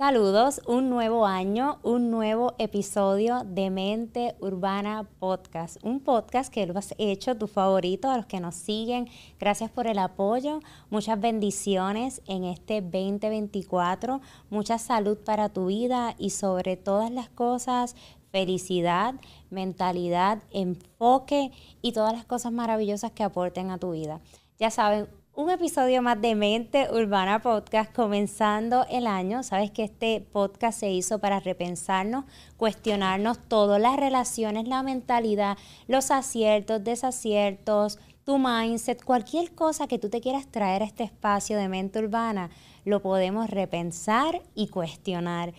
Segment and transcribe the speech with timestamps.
[0.00, 5.76] Saludos, un nuevo año, un nuevo episodio de Mente Urbana Podcast.
[5.84, 9.10] Un podcast que lo has hecho tu favorito, a los que nos siguen.
[9.38, 10.60] Gracias por el apoyo.
[10.88, 14.22] Muchas bendiciones en este 2024.
[14.48, 17.94] Mucha salud para tu vida y sobre todas las cosas,
[18.32, 19.16] felicidad,
[19.50, 21.50] mentalidad, enfoque
[21.82, 24.22] y todas las cosas maravillosas que aporten a tu vida.
[24.58, 25.08] Ya saben,
[25.40, 29.42] un episodio más de Mente Urbana Podcast comenzando el año.
[29.42, 32.26] Sabes que este podcast se hizo para repensarnos,
[32.58, 35.56] cuestionarnos todo, las relaciones, la mentalidad,
[35.88, 41.56] los aciertos, desaciertos, tu mindset, cualquier cosa que tú te quieras traer a este espacio
[41.56, 42.50] de mente urbana,
[42.84, 45.54] lo podemos repensar y cuestionar.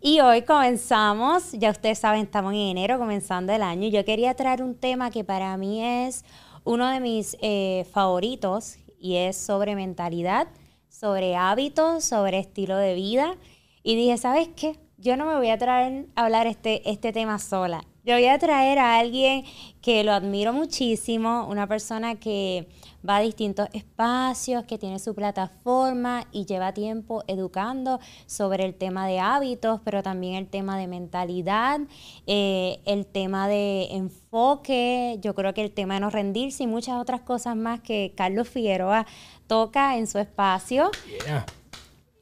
[0.00, 4.62] Y hoy comenzamos, ya ustedes saben, estamos en enero comenzando el año yo quería traer
[4.62, 6.24] un tema que para mí es
[6.64, 10.48] uno de mis eh, favoritos y es sobre mentalidad,
[10.88, 13.36] sobre hábitos, sobre estilo de vida.
[13.84, 14.80] Y dije, ¿sabes qué?
[14.98, 17.84] Yo no me voy a traer a hablar este, este tema sola.
[18.02, 19.44] Yo voy a traer a alguien
[19.80, 22.68] que lo admiro muchísimo, una persona que
[23.08, 29.06] va a distintos espacios, que tiene su plataforma y lleva tiempo educando sobre el tema
[29.06, 31.80] de hábitos, pero también el tema de mentalidad,
[32.26, 37.00] eh, el tema de enfoque, yo creo que el tema de no rendirse y muchas
[37.00, 39.06] otras cosas más que Carlos Figueroa
[39.46, 40.90] toca en su espacio.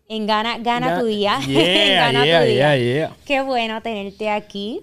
[0.06, 1.40] En Gana, gana tu día.
[1.48, 3.10] gana tu día.
[3.24, 4.82] Qué bueno tenerte aquí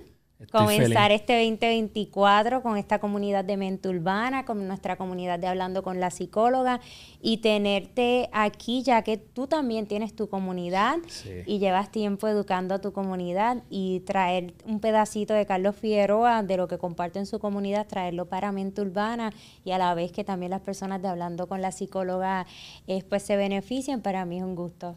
[0.51, 5.99] comenzar este 2024 con esta comunidad de mente urbana, con nuestra comunidad de Hablando con
[5.99, 6.79] la psicóloga
[7.21, 10.97] y tenerte aquí ya que tú también tienes tu comunidad
[11.45, 16.57] y llevas tiempo educando a tu comunidad y traer un pedacito de Carlos Figueroa de
[16.57, 19.31] lo que comparte en su comunidad, traerlo para mente urbana
[19.63, 22.47] y a la vez que también las personas de Hablando con la psicóloga
[22.87, 24.95] eh, pues se beneficien, para mí es un gusto.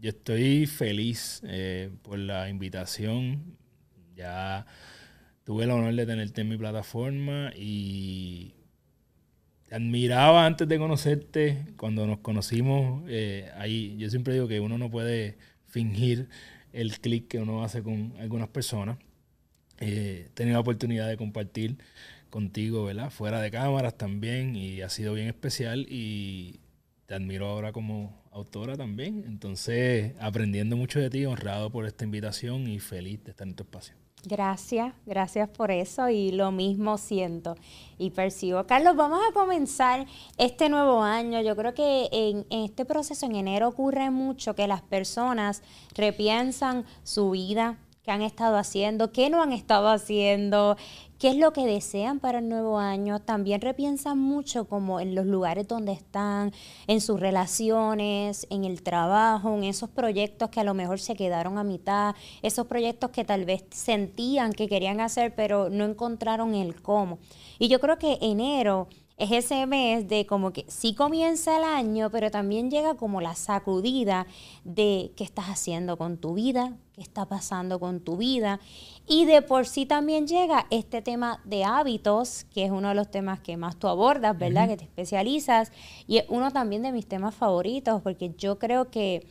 [0.00, 3.56] Yo estoy feliz eh, por la invitación
[4.16, 4.66] ya
[5.44, 8.54] tuve el honor de tenerte en mi plataforma y
[9.66, 11.66] te admiraba antes de conocerte.
[11.76, 16.28] Cuando nos conocimos, eh, ahí yo siempre digo que uno no puede fingir
[16.72, 18.98] el clic que uno hace con algunas personas.
[19.78, 21.78] Eh, he tenido la oportunidad de compartir
[22.30, 23.10] contigo, ¿verdad?
[23.10, 26.60] Fuera de cámaras también y ha sido bien especial y
[27.06, 29.24] te admiro ahora como autora también.
[29.26, 33.62] Entonces, aprendiendo mucho de ti, honrado por esta invitación y feliz de estar en tu
[33.62, 34.05] espacio.
[34.28, 37.54] Gracias, gracias por eso y lo mismo siento
[37.96, 38.66] y percibo.
[38.66, 40.04] Carlos, vamos a comenzar
[40.36, 41.40] este nuevo año.
[41.42, 45.62] Yo creo que en, este proceso en enero ocurre mucho que las personas
[45.94, 50.76] repiensan su vida, qué han estado haciendo, qué no han estado haciendo,
[51.18, 53.20] qué es lo que desean para el nuevo año.
[53.20, 56.52] También repiensan mucho como en los lugares donde están,
[56.86, 61.58] en sus relaciones, en el trabajo, en esos proyectos que a lo mejor se quedaron
[61.58, 66.80] a mitad, esos proyectos que tal vez sentían que querían hacer pero no encontraron el
[66.82, 67.18] cómo.
[67.58, 72.10] Y yo creo que enero es ese mes de como que sí comienza el año,
[72.10, 74.26] pero también llega como la sacudida
[74.64, 78.60] de qué estás haciendo con tu vida, qué está pasando con tu vida.
[79.06, 83.10] Y de por sí también llega este tema de hábitos, que es uno de los
[83.10, 84.68] temas que más tú abordas, ¿verdad?
[84.68, 85.72] Que te especializas.
[86.06, 89.26] Y es uno también de mis temas favoritos, porque yo creo que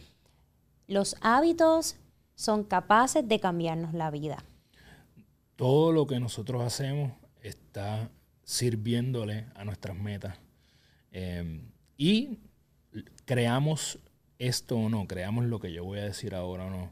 [0.87, 1.97] los hábitos
[2.33, 4.43] son capaces de cambiarnos la vida.
[5.55, 7.11] Todo lo que nosotros hacemos
[7.43, 8.09] está
[8.45, 10.37] sirviéndole a nuestras metas.
[11.11, 11.63] Em,
[11.97, 12.37] y
[13.25, 13.99] creamos
[14.39, 16.91] esto o no, creamos lo que yo voy a decir ahora o no,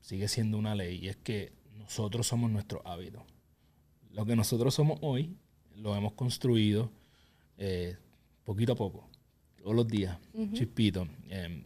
[0.00, 3.24] sigue siendo una ley y es que nosotros somos nuestro hábito.
[4.10, 5.36] Lo que nosotros somos hoy
[5.76, 6.90] lo hemos construido
[7.58, 7.96] eh,
[8.44, 9.08] poquito a poco,
[9.62, 10.18] todos los días,
[10.52, 11.06] chispito.
[11.28, 11.62] Em,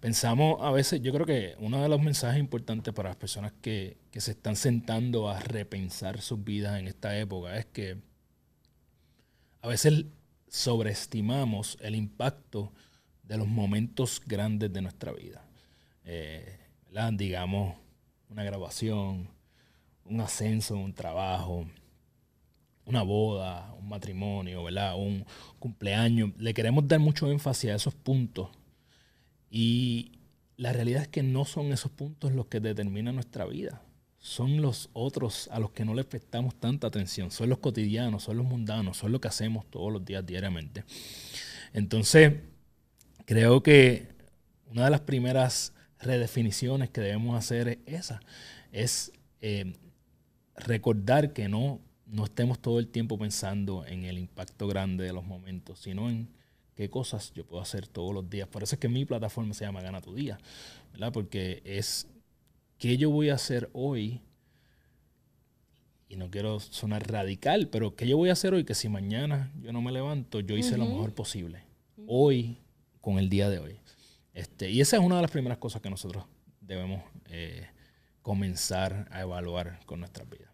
[0.00, 3.98] pensamos a veces, yo creo que uno de los mensajes importantes para las personas que,
[4.10, 8.11] que se están sentando a repensar sus vidas en esta época es que
[9.62, 10.06] a veces
[10.48, 12.72] sobreestimamos el impacto
[13.22, 15.44] de los momentos grandes de nuestra vida.
[16.04, 16.58] Eh,
[17.12, 17.74] Digamos,
[18.28, 19.30] una grabación,
[20.04, 21.64] un ascenso, un trabajo,
[22.84, 24.64] una boda, un matrimonio,
[24.96, 25.24] un
[25.58, 26.32] cumpleaños.
[26.36, 28.50] Le queremos dar mucho énfasis a esos puntos.
[29.48, 30.18] Y
[30.58, 33.80] la realidad es que no son esos puntos los que determinan nuestra vida
[34.22, 38.36] son los otros a los que no les prestamos tanta atención, son los cotidianos, son
[38.36, 40.84] los mundanos, son lo que hacemos todos los días diariamente.
[41.72, 42.34] Entonces,
[43.26, 44.14] creo que
[44.70, 48.20] una de las primeras redefiniciones que debemos hacer es esa,
[48.70, 49.74] es eh,
[50.54, 55.24] recordar que no, no estemos todo el tiempo pensando en el impacto grande de los
[55.24, 56.28] momentos, sino en
[56.76, 58.46] qué cosas yo puedo hacer todos los días.
[58.46, 60.38] Por eso es que mi plataforma se llama Gana tu Día,
[60.92, 61.12] ¿verdad?
[61.12, 62.06] Porque es
[62.82, 64.20] qué yo voy a hacer hoy,
[66.08, 69.52] y no quiero sonar radical, pero qué yo voy a hacer hoy que si mañana
[69.60, 71.62] yo no me levanto, yo hice lo mejor posible.
[72.08, 72.58] Hoy,
[73.00, 73.78] con el día de hoy.
[74.34, 76.24] Este, y esa es una de las primeras cosas que nosotros
[76.60, 77.68] debemos eh,
[78.20, 80.50] comenzar a evaluar con nuestras vidas.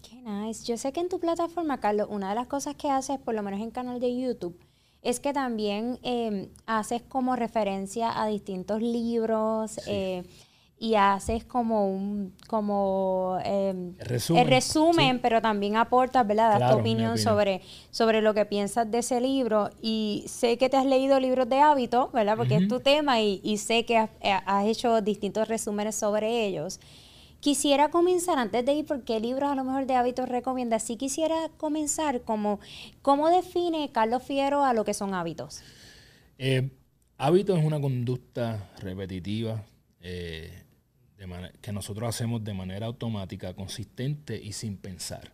[0.00, 0.64] Qué nice.
[0.64, 3.42] Yo sé que en tu plataforma, Carlos, una de las cosas que haces, por lo
[3.42, 4.58] menos en canal de YouTube,
[5.02, 10.24] es que también em, haces como referencia a distintos libros eh,
[10.78, 16.58] y haces como un como em, el resumen, pero también aportas, ¿verdad?
[16.58, 19.70] Das tu opinión, Sobre, sobre lo que piensas de ese libro.
[19.80, 22.36] Y sé que te has leído libros de hábitos, ¿verdad?
[22.36, 26.78] Porque es tu tema y, sé que has, eh, has, hecho distintos resúmenes sobre ellos.
[27.40, 30.96] Quisiera comenzar, antes de ir, por qué libros a lo mejor de hábitos recomiendas, sí
[30.96, 32.60] quisiera comenzar como,
[33.02, 35.62] ¿cómo define Carlos Fiero a lo que son hábitos?
[36.38, 36.70] Eh,
[37.16, 39.62] hábitos es una conducta repetitiva
[40.08, 40.65] eh,
[41.60, 45.32] que nosotros hacemos de manera automática, consistente y sin pensar.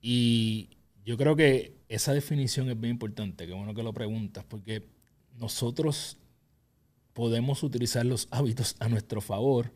[0.00, 0.70] Y
[1.04, 4.86] yo creo que esa definición es bien importante, qué bueno que lo preguntas, porque
[5.38, 6.16] nosotros
[7.12, 9.72] podemos utilizar los hábitos a nuestro favor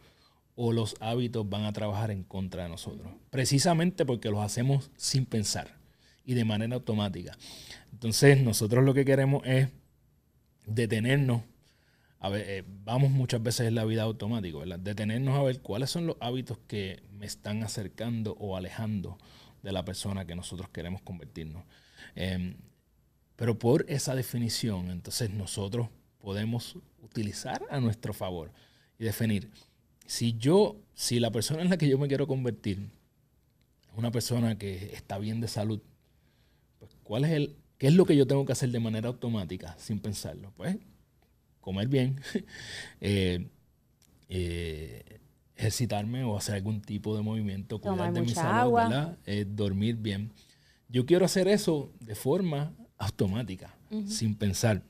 [0.56, 3.12] o los hábitos van a trabajar en contra de nosotros.
[3.30, 5.78] Precisamente porque los hacemos sin pensar
[6.24, 7.36] y de manera automática.
[7.92, 9.68] Entonces nosotros lo que queremos es
[10.66, 11.42] detenernos.
[12.22, 14.78] Eh, vamos muchas veces en la vida automática, ¿verdad?
[14.78, 19.16] Detenernos a ver cuáles son los hábitos que me están acercando o alejando
[19.62, 21.64] de la persona que nosotros queremos convertirnos.
[22.14, 22.56] Em,
[23.36, 25.88] pero por esa definición, entonces nosotros
[26.18, 28.52] podemos utilizar a nuestro favor
[28.98, 29.50] y definir
[30.06, 32.90] si yo, si la persona en la que yo me quiero convertir
[33.90, 35.80] es una persona que está bien de salud,
[36.78, 39.74] pues ¿cuál es el, qué es lo que yo tengo que hacer de manera automática,
[39.78, 40.52] sin pensarlo?
[40.56, 40.76] Pues
[41.70, 42.20] comer bien,
[43.00, 43.46] eh,
[44.28, 45.20] eh,
[45.54, 49.18] ejercitarme o hacer algún tipo de movimiento, cuidar de mi salud, ¿verdad?
[49.24, 50.32] Eh, dormir bien.
[50.88, 53.76] Yo quiero hacer eso de forma automática,
[54.06, 54.82] sin pensar.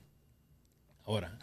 [1.04, 1.38] Ahora,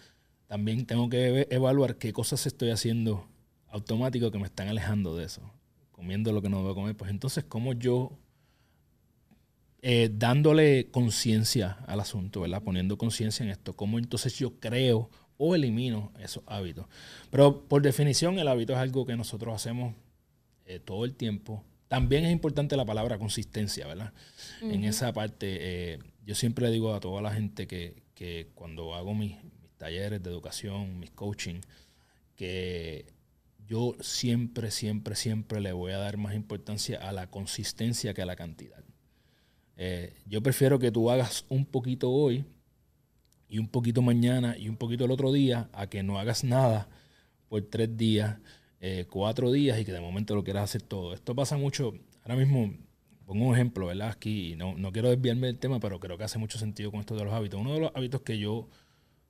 [0.47, 3.27] también tengo que evaluar qué cosas estoy haciendo
[3.69, 5.41] automático que me están alejando de eso,
[5.91, 8.17] comiendo lo que no debo comer, pues entonces, ¿cómo yo,
[9.83, 12.63] eh, dándole conciencia al asunto, ¿verdad?
[12.63, 16.85] Poniendo conciencia en esto, ¿cómo entonces yo creo o elimino esos hábitos?
[17.29, 19.95] Pero por definición, el hábito es algo que nosotros hacemos
[20.65, 21.63] eh, todo el tiempo.
[21.87, 24.13] También es importante la palabra consistencia, ¿verdad?
[24.61, 28.93] En esa parte, eh, yo siempre le digo a toda la gente que, que cuando
[28.93, 31.61] hago mis, mis talleres de educación, mis coaching,
[32.35, 33.05] que
[33.67, 38.25] yo siempre, siempre, siempre le voy a dar más importancia a la consistencia que a
[38.25, 38.83] la cantidad.
[39.75, 42.45] Eh, yo prefiero que tú hagas un poquito hoy
[43.49, 46.87] y un poquito mañana y un poquito el otro día a que no hagas nada
[47.49, 48.37] por tres días,
[48.79, 51.13] eh, cuatro días y que de momento lo quieras hacer todo.
[51.13, 52.73] Esto pasa mucho, ahora mismo
[53.25, 54.09] pongo un ejemplo, ¿verdad?
[54.09, 57.15] Aquí no, no quiero desviarme del tema, pero creo que hace mucho sentido con esto
[57.15, 57.59] de los hábitos.
[57.59, 58.67] Uno de los hábitos que yo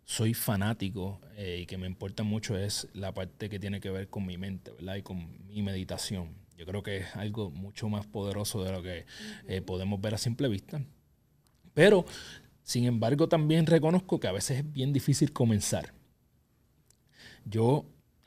[0.07, 4.07] soy fanático eh, y que me importa mucho es la parte que tiene que ver
[4.07, 4.95] con mi mente, ¿verdad?
[4.95, 6.29] Y con mi meditación.
[6.57, 9.05] Yo creo que es algo mucho más poderoso de lo que
[9.47, 10.81] eh, podemos ver a simple vista.
[11.73, 12.05] Pero,
[12.67, 15.93] sin embargo, también reconozco que a veces es bien difícil comenzar.
[17.45, 17.85] Yo,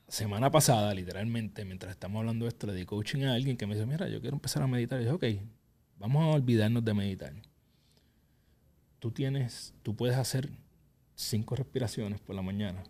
[0.08, 3.74] semana pasada, literalmente, mientras estamos hablando de esto, le di coaching a alguien que me
[3.74, 4.98] dice, mira, yo quiero empezar a meditar.
[4.98, 5.24] Y dije, ok,
[5.98, 7.34] vamos a olvidarnos de meditar.
[8.98, 10.48] Tú tienes, tú puedes hacer
[11.14, 12.82] cinco respiraciones por la mañana.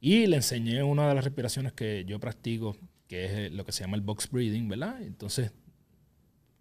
[0.00, 3.70] Y le enseñé una de las respiraciones que yo practico, que es eh, lo que
[3.70, 5.00] se llama el box breathing, ¿verdad?
[5.02, 5.52] Entonces,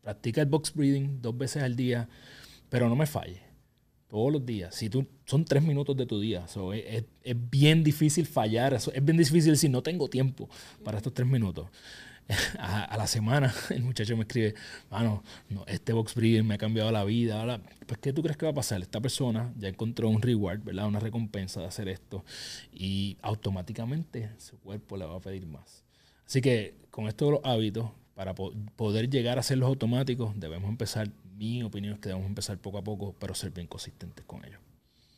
[0.03, 2.07] practica el box breathing dos veces al día,
[2.69, 3.48] pero no me falle.
[4.09, 4.75] Todos los días.
[4.75, 6.45] Si tú, son tres minutos de tu día.
[6.73, 8.73] es, es, bien difícil fallar.
[8.73, 10.49] es bien difícil decir, no tengo tiempo
[10.83, 11.67] para estos tres minutos.
[12.59, 14.53] a, la semana el muchacho me escribe,
[14.91, 17.59] mano, no, este box breathing me ha cambiado la vida.
[17.87, 18.81] Pues, ¿qué tú crees que va a pasar?
[18.81, 20.87] Esta persona ya encontró un reward, ¿verdad?
[20.87, 22.23] Una recompensa de hacer esto
[22.71, 25.83] y automáticamente su cuerpo le va a pedir más.
[26.25, 31.09] Así que con esto de los hábitos, para poder llegar a hacerlos automáticos, debemos empezar,
[31.39, 34.59] mi opinión es que debemos empezar poco a poco, pero ser bien consistentes con ellos.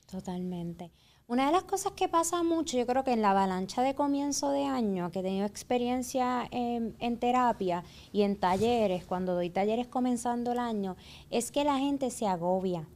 [0.09, 0.91] Totalmente.
[1.27, 4.51] Una de las cosas que pasa mucho, yo creo que en la avalancha de comienzo
[4.51, 10.51] de año, que he tenido experiencia en, terapia y en talleres, cuando doy talleres comenzando
[10.51, 10.97] el año,
[11.29, 12.87] es que la gente se agobia.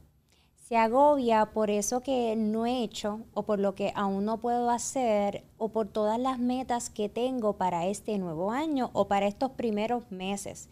[0.54, 4.68] Se agobia por eso que no he hecho o por lo que aún no puedo
[4.68, 9.52] hacer o por todas las metas que tengo para este nuevo año o para estos
[9.52, 10.68] primeros meses.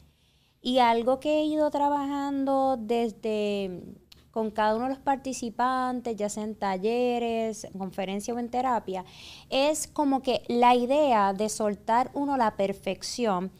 [0.66, 3.82] Y algo que he ido trabajando desde
[4.30, 9.04] con cada uno de los participantes, ya sea en talleres, en conferencias o en terapia,
[9.50, 13.52] es como que la idea de soltar uno la perfección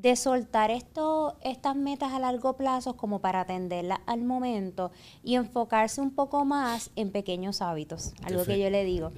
[0.00, 4.92] de soltar esto, estas metas a largo plazo como para atenderlas al momento
[5.24, 9.10] y enfocarse un poco más en pequeños hábitos, algo que yo le digo.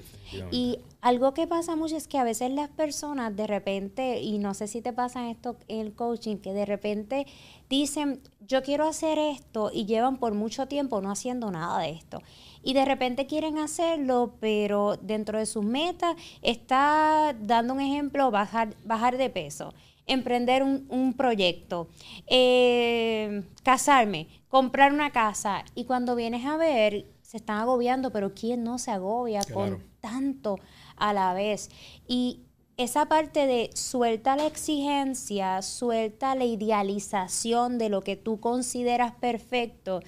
[0.49, 4.53] Y algo que pasa mucho es que a veces las personas de repente, y no
[4.53, 7.27] sé si te pasa esto en el coaching, que de repente
[7.69, 12.21] dicen, yo quiero hacer esto y llevan por mucho tiempo no haciendo nada de esto.
[12.63, 18.75] Y de repente quieren hacerlo, pero dentro de sus metas está, dando un ejemplo, bajar,
[18.83, 19.73] bajar de peso
[20.07, 21.87] emprender un, proyecto,
[22.27, 25.63] eh, casarme, comprar una casa.
[25.75, 30.57] Y cuando vienes a ver, se están agobiando, pero ¿quién no se agobia con tanto
[30.97, 31.69] a la vez?
[32.07, 32.41] Y
[32.77, 40.01] esa parte de suelta la exigencia, suelta la idealización de lo que tú consideras perfecto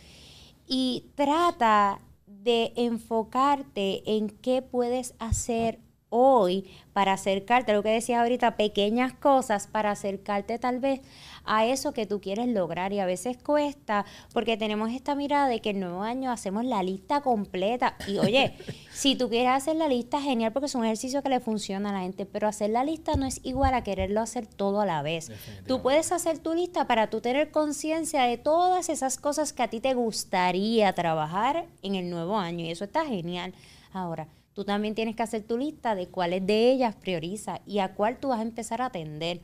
[0.67, 5.79] y trata de enfocarte en qué puedes hacer
[6.13, 11.01] hoy para acercarte, lo que decías ahorita, pequeñas cosas para acercarte tal vez
[11.43, 12.93] a eso que tú quieres lograr.
[12.93, 16.83] Y a veces cuesta porque tenemos esta mirada de que el nuevo año hacemos la
[16.83, 17.95] lista completa.
[18.07, 18.55] Y oye,
[18.93, 21.93] si tú quieres hacer la lista, genial porque es un ejercicio que le funciona a
[21.93, 25.01] la gente, pero hacer la lista no es igual a quererlo hacer todo a la
[25.01, 25.31] vez.
[25.67, 29.67] Tú puedes hacer tu lista para tú tener conciencia de todas esas cosas que a
[29.67, 32.65] ti te gustaría trabajar en el nuevo año.
[32.65, 33.55] Y eso está genial.
[33.91, 37.95] Ahora, Tú también tienes que hacer tu lista de cuáles de ellas prioriza y a
[37.95, 39.41] cuál tú vas a empezar a atender.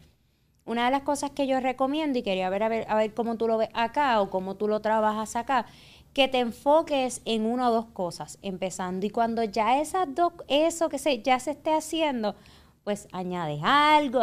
[0.65, 3.35] Una de las cosas que yo recomiendo y quería ver a, ver a ver cómo
[3.35, 5.65] tú lo ves acá o cómo tú lo trabajas acá,
[6.13, 10.89] que te enfoques en una o dos cosas empezando y cuando ya esas dos eso
[10.89, 12.35] que se ya se esté haciendo,
[12.83, 14.21] pues añades algo,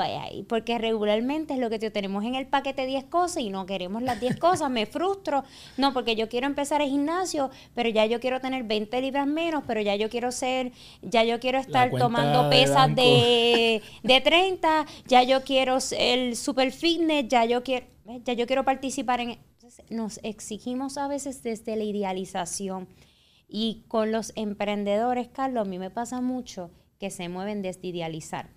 [0.48, 4.20] porque regularmente es lo que tenemos en el paquete 10 cosas y no queremos las
[4.20, 5.44] 10 cosas, me frustro,
[5.76, 9.62] no, porque yo quiero empezar el gimnasio, pero ya yo quiero tener 20 libras menos,
[9.66, 10.72] pero ya yo quiero ser,
[11.02, 17.28] ya yo quiero estar tomando pesas de, de, 30, ya yo quiero el super fitness,
[17.28, 17.86] ya yo quiero,
[18.24, 19.38] ya yo quiero participar en...
[19.90, 22.88] nos exigimos a veces desde la idealización.
[23.48, 28.50] Y con los emprendedores, Carlos, a mí me pasa mucho que se mueven desde idealizar.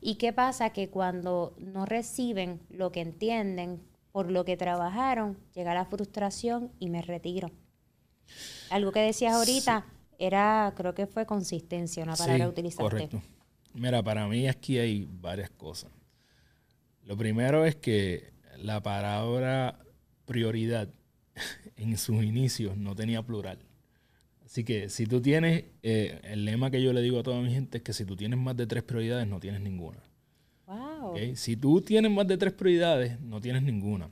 [0.00, 0.70] ¿Y qué pasa?
[0.70, 6.88] Que cuando no reciben lo que entienden por lo que trabajaron, llega la frustración y
[6.88, 7.50] me retiro.
[8.70, 9.86] Algo que decías ahorita
[10.18, 13.22] era, creo que fue consistencia, una palabra sí, Correcto.
[13.74, 15.90] Mira, para mí aquí hay varias cosas.
[17.02, 19.78] Lo primero es que la palabra
[20.24, 20.88] prioridad
[21.76, 23.58] en sus inicios no tenía plural.
[24.46, 27.52] Así que si tú tienes, eh, el lema que yo le digo a toda mi
[27.52, 29.98] gente es que si tú tienes más de tres prioridades, no tienes ninguna.
[30.66, 31.14] Wow.
[31.34, 34.08] Si tú tienes más de tres prioridades, no tienes ninguna.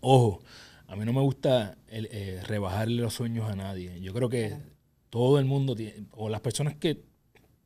[0.00, 0.42] Ojo,
[0.86, 4.00] a mí no me gusta eh, rebajarle los sueños a nadie.
[4.00, 4.56] Yo creo que
[5.10, 7.04] todo el mundo tiene, o las personas que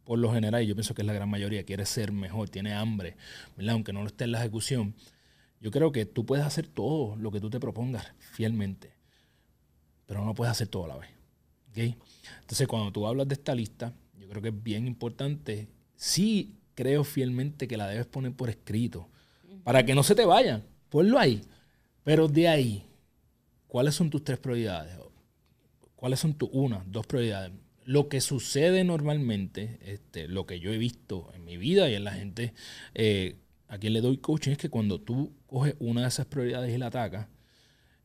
[0.07, 2.73] por lo general, y yo pienso que es la gran mayoría, quiere ser mejor, tiene
[2.73, 3.17] hambre,
[3.57, 3.75] ¿verdad?
[3.75, 4.95] aunque no lo esté en la ejecución,
[5.61, 8.93] yo creo que tú puedes hacer todo lo que tú te propongas fielmente,
[10.07, 11.16] pero no puedes hacer todo a la vez.
[11.77, 15.69] Entonces, cuando tú hablas de esta lista, yo creo que es bien importante.
[15.97, 19.09] Sí, creo fielmente que la debes poner por escrito,
[19.65, 20.65] para que no se te vayan.
[20.89, 21.43] Ponlo ahí.
[22.05, 22.85] Pero de ahí,
[23.67, 24.97] ¿cuáles son tus tres prioridades?
[25.97, 27.53] ¿Cuáles son tus una, dos prioridades?
[27.85, 32.05] Lo que sucede normalmente, este, lo que yo he visto en mi vida y en
[32.05, 32.53] la gente
[32.95, 33.37] eh,
[33.69, 36.79] a quien le doy coaching, es que cuando tú coges una de esas prioridades y
[36.79, 37.29] la atacas,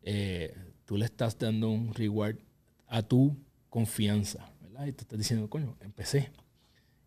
[0.03, 2.37] eh, tú le estás dando un reward
[2.87, 3.35] a tu
[3.71, 4.85] confianza, ¿verdad?
[4.85, 6.29] Y te estás diciendo, coño, empecé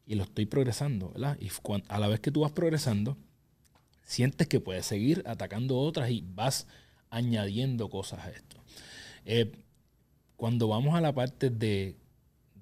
[0.06, 1.38] y lo estoy progresando, ¿verdad?
[1.38, 1.50] Y
[1.88, 3.18] a la vez que tú vas progresando,
[4.02, 6.66] sientes que puedes seguir atacando otras y vas
[7.10, 8.56] añadiendo cosas a esto.
[9.26, 9.52] Eh,
[10.36, 11.96] cuando vamos a la parte de,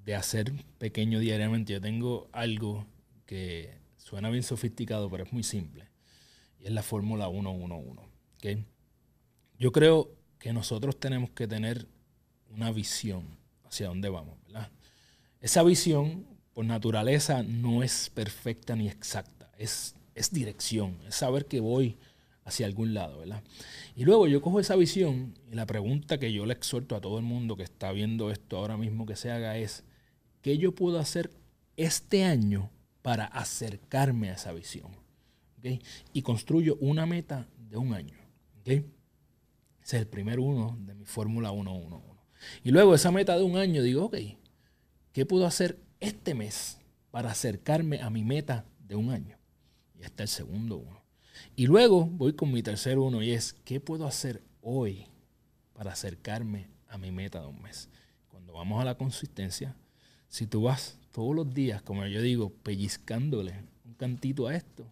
[0.05, 2.85] de hacer pequeño diariamente, yo tengo algo
[3.25, 5.89] que suena bien sofisticado, pero es muy simple.
[6.59, 8.01] Y es la fórmula 111.
[8.35, 8.65] ¿okay?
[9.61, 11.87] Yo creo que nosotros tenemos que tener
[12.51, 13.41] una visión
[13.73, 14.37] hacia dónde vamos.
[14.45, 14.71] ¿verdad?
[15.41, 21.61] Esa visión, por naturaleza, no es perfecta ni exacta, es, es dirección, es saber que
[21.61, 21.97] voy
[22.45, 23.21] hacia algún lado.
[23.21, 23.43] ¿verdad?
[23.97, 27.19] Y luego yo cojo esa visión y la pregunta que yo le exhorto a todo
[27.19, 29.85] el mundo que está viendo esto ahora mismo que se haga es,
[30.43, 31.31] ¿qué yo puedo hacer
[31.77, 35.01] este año para acercarme a esa visión?
[36.13, 38.17] Y construyo una meta de un año.
[38.65, 38.85] Ese
[39.83, 42.12] es el primer uno de mi fórmula 111.
[42.65, 44.17] Y luego esa meta de un año digo, ok,
[45.13, 46.79] ¿qué puedo hacer este mes
[47.11, 49.39] para acercarme a mi meta de un año?
[49.99, 51.03] Y está el segundo uno.
[51.57, 55.07] Y luego voy con mi tercer uno y es, ¿qué puedo hacer hoy
[55.75, 57.89] para acercarme a mi meta de un mes.
[58.29, 59.75] Cuando vamos a la consistencia,
[60.29, 64.87] si tú vas todos los días, como yo digo, pellizcándole un cantito a esto,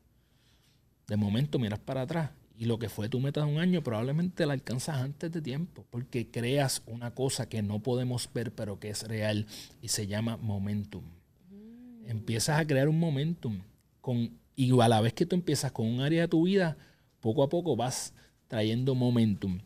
[1.06, 2.30] de momento miras para atrás
[2.60, 5.86] y lo que fue tu meta de un año probablemente la alcanzas antes de tiempo,
[5.88, 9.46] porque creas una cosa que no podemos ver pero que es real
[9.80, 11.02] y se llama momentum.
[11.48, 12.10] Mm.
[12.10, 13.62] Empiezas a crear un momentum
[14.02, 16.76] con, y a la vez que tú empiezas con un área de tu vida,
[17.20, 18.12] poco a poco vas
[18.46, 19.58] trayendo momentum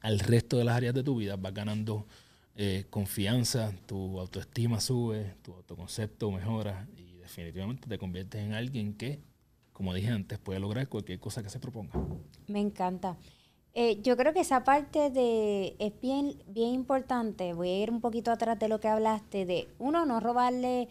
[0.00, 2.06] al resto de las áreas de tu vida, vas ganando
[2.54, 9.18] eh, confianza, tu autoestima sube, tu autoconcepto mejora y definitivamente te conviertes en alguien que,
[9.82, 11.92] como dije antes, puede lograr cualquier cosa que se proponga.
[12.46, 13.16] Me encanta.
[13.74, 17.52] Eh, yo creo que esa parte de es bien, bien importante.
[17.52, 20.86] Voy a ir un poquito atrás de lo que hablaste de uno no robarle,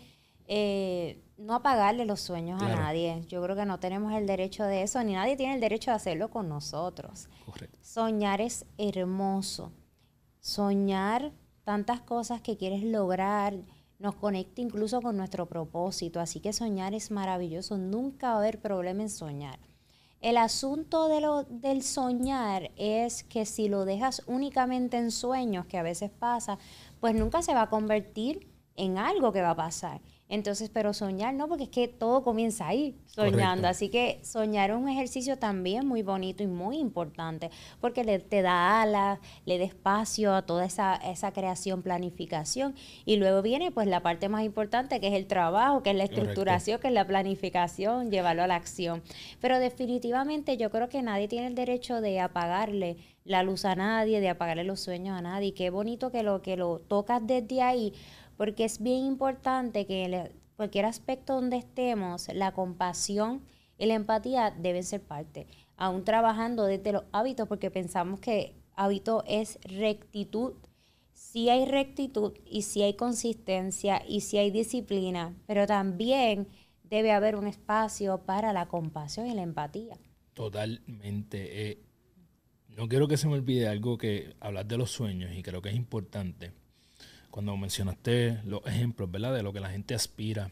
[0.50, 3.24] eh, no apagarle los sueños a nadie.
[3.30, 5.96] Yo creo que no tenemos el derecho de eso, ni nadie tiene el derecho de
[5.96, 7.30] hacerlo con nosotros.
[7.46, 7.80] Correcto.
[7.82, 9.72] Soñar es hermoso.
[10.42, 11.32] Soñar
[11.64, 13.54] tantas cosas que quieres lograr,
[14.02, 18.60] nos conecta incluso con nuestro propósito, así que soñar es maravilloso, nunca va a haber
[18.60, 19.60] problema en soñar.
[20.22, 25.78] El asunto de lo, del soñar es que si lo dejas únicamente en sueños, que
[25.78, 26.60] a veces pasa,
[27.00, 30.02] pues nunca se va a convertir en algo que va a pasar.
[30.32, 33.68] Entonces, pero soñar no, porque es que todo comienza ahí, soñando.
[33.68, 38.42] Así que soñar es un ejercicio también muy bonito y muy importante, porque le, te
[38.42, 42.76] da alas, le da espacio a toda esa, esa creación, planificación.
[43.04, 46.06] Y luego viene pues la parte más importante, que es el trabajo, que es la
[46.06, 49.04] estructuración, que es la planificación, llevarlo a la acción.
[49.42, 52.96] Pero definitivamente yo creo que nadie tiene el derecho de apagarle
[53.26, 55.54] la luz a nadie, de apagarle los sueños a nadie.
[55.54, 57.94] Qué bonito que lo, que lo tocas desde ahí
[58.42, 63.44] porque es bien importante que en cualquier aspecto donde estemos, la compasión
[63.78, 65.46] y la empatía deben ser parte,
[65.78, 70.54] aún trabajando desde los hábitos, porque pensamos que hábito es rectitud.
[71.14, 76.48] Sí hay rectitud y sí hay consistencia y sí hay disciplina, pero también
[76.82, 80.00] debe haber un espacio para la compasión y la empatía.
[80.34, 81.70] Totalmente.
[81.70, 81.84] Eh,
[82.70, 85.70] no quiero que se me olvide algo que hablar de los sueños y creo que
[85.70, 86.60] es importante
[87.32, 89.34] cuando mencionaste los ejemplos, ¿verdad?
[89.34, 90.52] De lo que la gente aspira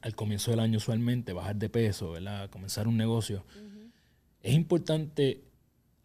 [0.00, 2.50] al comienzo del año usualmente, bajar de peso, ¿verdad?
[2.50, 3.44] Comenzar un negocio.
[4.42, 5.44] Es importante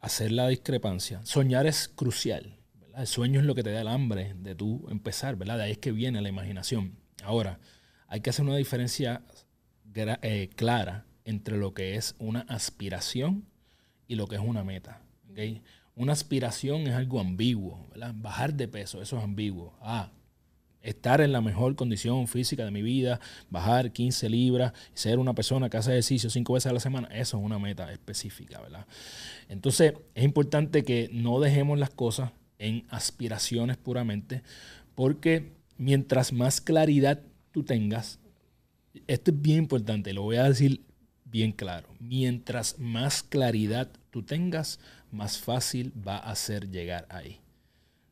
[0.01, 1.25] hacer la discrepancia.
[1.25, 3.01] Soñar es crucial, ¿verdad?
[3.01, 5.57] El sueño es lo que te da el hambre de tú empezar, ¿verdad?
[5.57, 6.97] De ahí es que viene la imaginación.
[7.23, 7.59] Ahora,
[8.07, 9.23] hay que hacer una diferencia
[9.95, 13.45] eh, clara entre lo que es una aspiración
[14.07, 15.01] y lo que es una meta.
[15.31, 15.63] ¿okay?
[15.95, 18.13] Una aspiración es algo ambiguo, ¿verdad?
[18.15, 19.73] Bajar de peso, eso es ambiguo.
[19.81, 20.12] Ah,
[20.86, 25.69] estar en la mejor condición física de mi vida, bajar 15 libras, ser una persona
[25.69, 28.86] que hace ejercicio cinco veces a la semana, eso es una meta específica, ¿verdad?
[29.49, 34.43] Entonces, es importante que no dejemos las cosas en aspiraciones puramente,
[34.93, 38.19] porque mientras más claridad tú tengas,
[39.08, 40.81] esto es bien importante, lo voy a decir
[41.23, 44.79] bien claro, mientras más claridad tú tengas,
[45.11, 47.39] más fácil va a ser llegar ahí.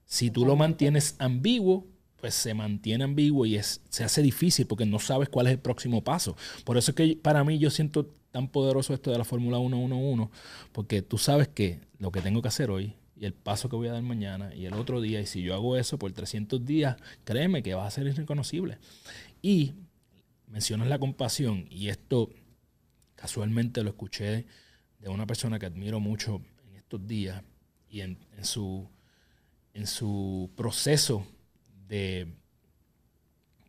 [0.06, 1.88] Si tú lo mantienes ambiguo,
[2.24, 5.60] pues se mantiene ambiguo y es, se hace difícil porque no sabes cuál es el
[5.60, 6.38] próximo paso.
[6.64, 10.30] Por eso es que para mí yo siento tan poderoso esto de la Fórmula 1-1-1,
[10.72, 13.90] porque tú sabes que lo que tengo que hacer hoy y el paso que voy
[13.90, 16.98] a dar mañana y el otro día, y si yo hago eso por 300 días,
[17.26, 18.80] créeme que va a ser irreconocible.
[19.42, 19.74] Y
[20.48, 22.30] mencionas la compasión y esto
[23.16, 24.46] casualmente lo escuché
[25.00, 26.42] de una persona que admiro mucho
[26.98, 27.44] días
[27.90, 28.90] y en, su,
[29.74, 31.26] en su proceso
[31.88, 32.28] de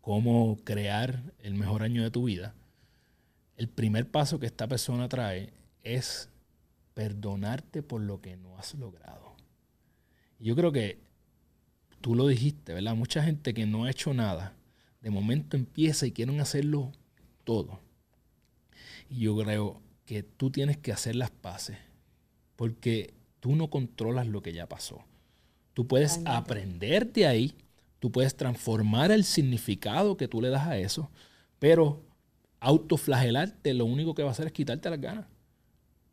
[0.00, 2.54] cómo crear el mejor año de tu vida,
[3.56, 6.30] el primer paso que esta persona trae es
[6.94, 9.34] perdonarte por lo que no has logrado.
[10.38, 10.98] Yo creo que
[12.00, 12.94] tú lo dijiste, ¿verdad?
[12.94, 14.54] Mucha gente que no ha hecho nada,
[15.00, 16.92] de momento empieza y quieren hacerlo
[17.44, 17.80] todo.
[19.10, 21.76] Y yo creo que tú tienes que hacer las paces
[22.56, 25.04] porque tú no controlas lo que ya pasó.
[25.74, 27.54] Tú puedes aprender de ahí,
[27.98, 31.10] tú puedes transformar el significado que tú le das a eso,
[31.58, 32.02] pero
[32.60, 35.26] autoflagelarte lo único que va a hacer es quitarte las ganas.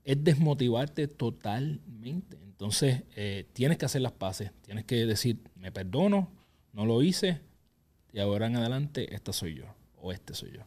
[0.03, 2.37] Es desmotivarte totalmente.
[2.43, 4.51] Entonces, eh, tienes que hacer las paces.
[4.63, 6.31] Tienes que decir, me perdono,
[6.73, 7.41] no lo hice,
[8.13, 10.61] y ahora en adelante, esta soy yo, o este soy yo.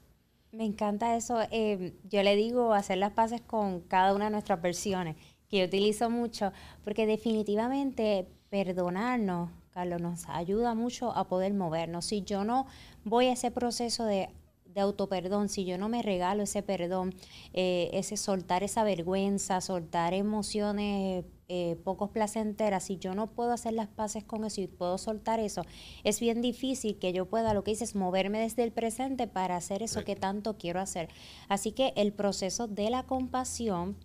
[0.53, 1.41] Me encanta eso.
[1.51, 5.17] Eh, yo le digo hacer las paces con cada una de nuestras versiones
[5.55, 12.07] que yo utilizo mucho, porque definitivamente perdonarnos, Carlos, nos ayuda mucho a poder movernos.
[12.07, 12.67] Si yo no
[13.05, 14.31] voy a ese proceso de,
[14.65, 17.15] de autoperdón, si yo no me regalo ese perdón,
[17.53, 23.75] eh, ese soltar esa vergüenza, soltar emociones eh, pocos placenteras, si yo no puedo hacer
[23.75, 25.63] las paces con eso y puedo soltar eso,
[26.03, 29.57] es bien difícil que yo pueda, lo que hice es moverme desde el presente para
[29.57, 31.11] hacer eso que tanto quiero hacer.
[31.49, 33.97] Así que el proceso de la compasión,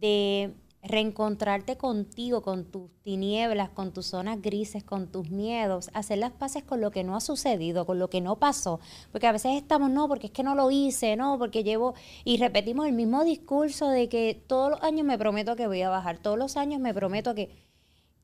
[0.00, 6.32] de reencontrarte contigo, con tus tinieblas, con tus zonas grises, con tus miedos, hacer las
[6.32, 9.56] paces con lo que no ha sucedido, con lo que no pasó, porque a veces
[9.56, 11.94] estamos, no, porque es que no lo hice, no, porque llevo,
[12.24, 15.88] y repetimos el mismo discurso de que todos los años me prometo que voy a
[15.88, 17.50] bajar, todos los años me prometo que,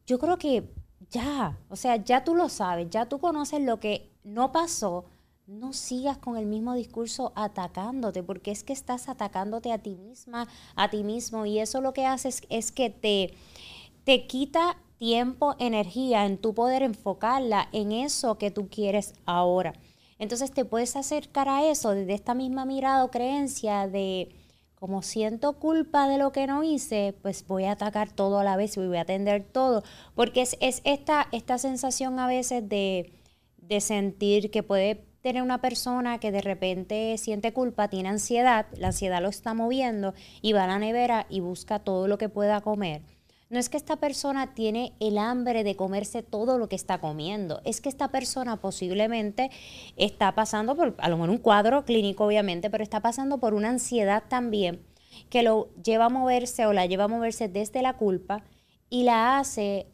[0.07, 0.71] yo creo que
[1.11, 5.07] ya, o sea, ya tú lo sabes, ya tú conoces lo que no pasó,
[5.51, 10.47] no sigas con el mismo discurso atacándote, porque es que estás atacándote a ti misma,
[10.77, 13.35] a ti mismo, y eso lo que hace es, que te,
[14.05, 19.73] te quita tiempo, energía en tu poder enfocarla en eso que tú quieres ahora.
[20.21, 24.37] Entonces te puedes acercar a eso desde esta misma mirada o creencia de
[24.77, 28.57] como siento culpa de lo que no hice, pues voy a atacar todo a la
[28.57, 29.83] vez y voy a atender todo,
[30.15, 33.13] porque es, esta, esta sensación a veces de,
[33.59, 38.89] de sentir que puede tener una persona que de repente siente culpa, tiene ansiedad, la
[38.89, 42.61] ansiedad lo está moviendo y va a la nevera y busca todo lo que pueda
[42.61, 43.03] comer.
[43.51, 47.61] No es que esta persona tiene el hambre de comerse todo lo que está comiendo,
[47.65, 49.51] es que esta persona posiblemente
[49.97, 53.71] está pasando por, a lo mejor un cuadro clínico obviamente, pero está pasando por una
[53.71, 54.85] ansiedad también
[55.29, 58.45] que lo lleva a moverse o la lleva a moverse desde la culpa
[58.89, 59.89] y la hace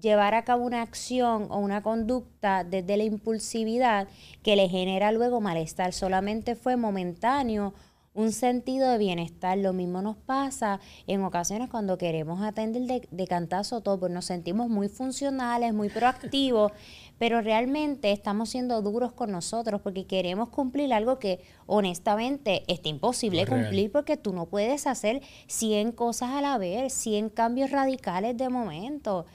[0.00, 4.08] llevar a cabo una acción o una conducta desde la impulsividad
[4.42, 5.92] que le genera luego malestar.
[5.92, 7.74] Solamente fue momentáneo
[8.14, 9.58] un sentido de bienestar.
[9.58, 14.24] Lo mismo nos pasa en ocasiones cuando queremos atender de, de cantazo todo, pues nos
[14.24, 16.72] sentimos muy funcionales, muy proactivos,
[17.18, 23.46] pero realmente estamos siendo duros con nosotros porque queremos cumplir algo que honestamente está imposible
[23.46, 28.48] cumplir porque tú no puedes hacer 100 cosas a la vez, 100 cambios radicales de
[28.48, 29.26] momento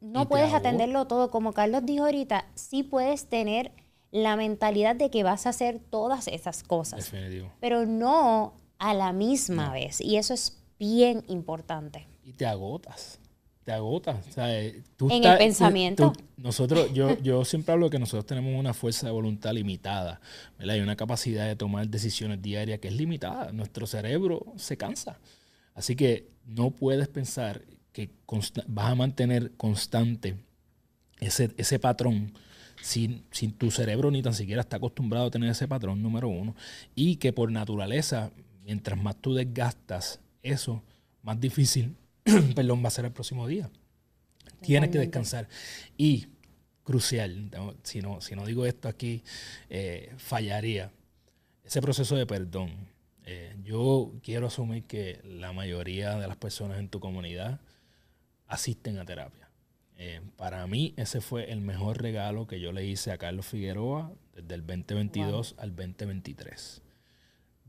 [0.00, 1.30] no puedes atenderlo todo.
[1.30, 3.72] Como Carlos dijo ahorita, sí puedes tener
[4.10, 7.12] la mentalidad de que vas a hacer todas esas cosas.
[7.60, 10.00] Pero no a la misma vez.
[10.00, 12.06] Y eso es bien importante.
[12.24, 13.20] Y te agotas.
[13.64, 14.36] Te agotas.
[14.36, 16.12] en el pensamiento.
[16.38, 20.20] nosotros, yo, yo siempre hablo de que nosotros tenemos una fuerza de voluntad limitada.
[20.58, 20.76] ¿verdad?
[20.76, 23.52] Y una capacidad de tomar decisiones diarias que es limitada.
[23.52, 25.18] Nuestro cerebro se cansa.
[25.74, 28.10] Así que no puedes pensar que
[28.66, 30.36] vas a mantener constante
[31.20, 32.32] ese, ese patrón
[32.82, 36.54] sin, sin, tu cerebro ni tan siquiera está acostumbrado a tener ese patrón, número uno,
[36.94, 38.30] y que por naturaleza,
[38.64, 40.82] mientras más tú desgastas eso,
[41.22, 41.96] más difícil,
[42.54, 43.70] perdón, va a ser el próximo día.
[44.62, 45.48] Tienes que descansar.
[45.96, 46.26] Y,
[46.84, 47.50] crucial,
[47.82, 49.22] si no, si no digo esto aquí,
[49.68, 50.90] eh, fallaría,
[51.64, 52.70] ese proceso de perdón.
[53.26, 57.60] Eh, yo quiero asumir que la mayoría de las personas en tu comunidad
[58.50, 59.48] asisten a terapia.
[59.96, 64.12] Eh, para mí ese fue el mejor regalo que yo le hice a Carlos Figueroa
[64.34, 66.82] desde el 2022 al 2023.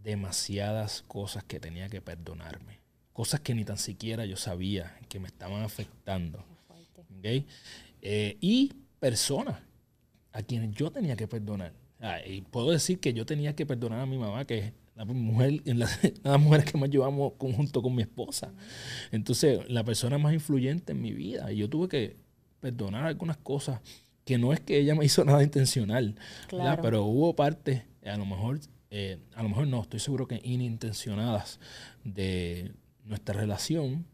[0.04, 2.80] Demasiadas cosas que tenía que perdonarme.
[3.14, 6.44] Cosas que ni tan siquiera yo sabía que me estaban afectando.
[8.02, 9.60] Eh, y personas
[10.32, 11.74] a quienes yo tenía que perdonar.
[12.26, 15.80] y puedo decir que yo tenía que perdonar a mi mamá, que la mujer, en
[15.80, 15.90] la,
[16.24, 18.54] las mujeres que más llevamos junto con mi esposa.
[19.12, 21.52] Entonces, la persona más influyente en mi vida.
[21.52, 22.18] Y yo tuve que
[22.60, 23.82] perdonar algunas cosas
[24.26, 26.16] que no es que ella me hizo nada intencional,
[26.82, 31.60] pero hubo partes, a lo mejor, eh, a lo mejor no, estoy seguro que inintencionadas
[32.04, 32.74] de
[33.04, 34.06] nuestra relación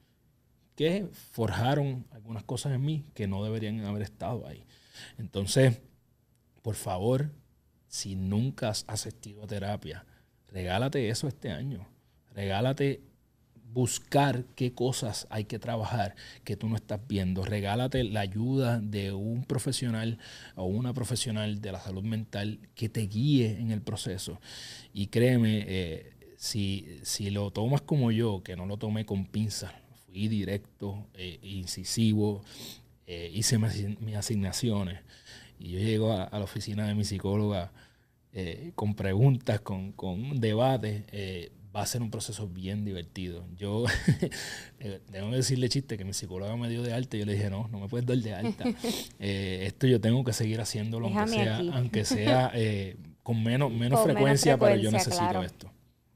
[0.76, 4.63] que forjaron algunas cosas en mí que no deberían haber estado ahí.
[5.18, 5.82] Entonces,
[6.62, 7.32] por favor,
[7.88, 10.06] si nunca has asistido a terapia,
[10.51, 11.88] regálate eso este año.
[12.33, 13.01] Regálate
[13.73, 17.43] buscar qué cosas hay que trabajar que tú no estás viendo.
[17.43, 20.17] Regálate la ayuda de un profesional
[20.55, 24.39] o una profesional de la salud mental que te guíe en el proceso.
[24.93, 29.73] Y créeme, eh, si, lo tomas como yo, que no lo tomé con pinzas,
[30.05, 32.43] fui directo, eh, incisivo,
[33.05, 35.01] eh, hice mis, asignaciones
[35.60, 37.71] y yo llego a la oficina de mi psicóloga
[38.34, 43.46] eh, con preguntas, con, con debate, eh, va a ser un proceso bien divertido.
[43.56, 43.86] Yo
[44.80, 47.34] eh, tengo que decirle chiste que mi psicóloga me dio de alta y yo le
[47.34, 48.66] dije, no, no me puedes dar de alta.
[49.20, 52.52] esto yo tengo que seguir haciéndolo, aunque sea, aunque sea,
[53.24, 55.72] con menos, menos, frecuencia, pero yo necesito esto.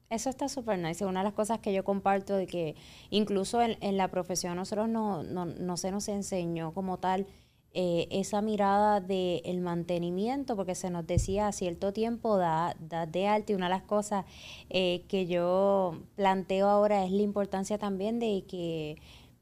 [0.09, 1.05] Eso está súper nice.
[1.05, 2.75] Una de las cosas que yo comparto de que
[3.09, 7.27] incluso en, en la profesión nosotros no, no, no se nos enseñó como tal
[7.73, 13.05] eh, esa mirada del el mantenimiento, porque se nos decía a cierto tiempo da, da
[13.05, 14.25] de alta y una de las cosas
[14.69, 18.97] eh, que yo planteo ahora es la importancia también de que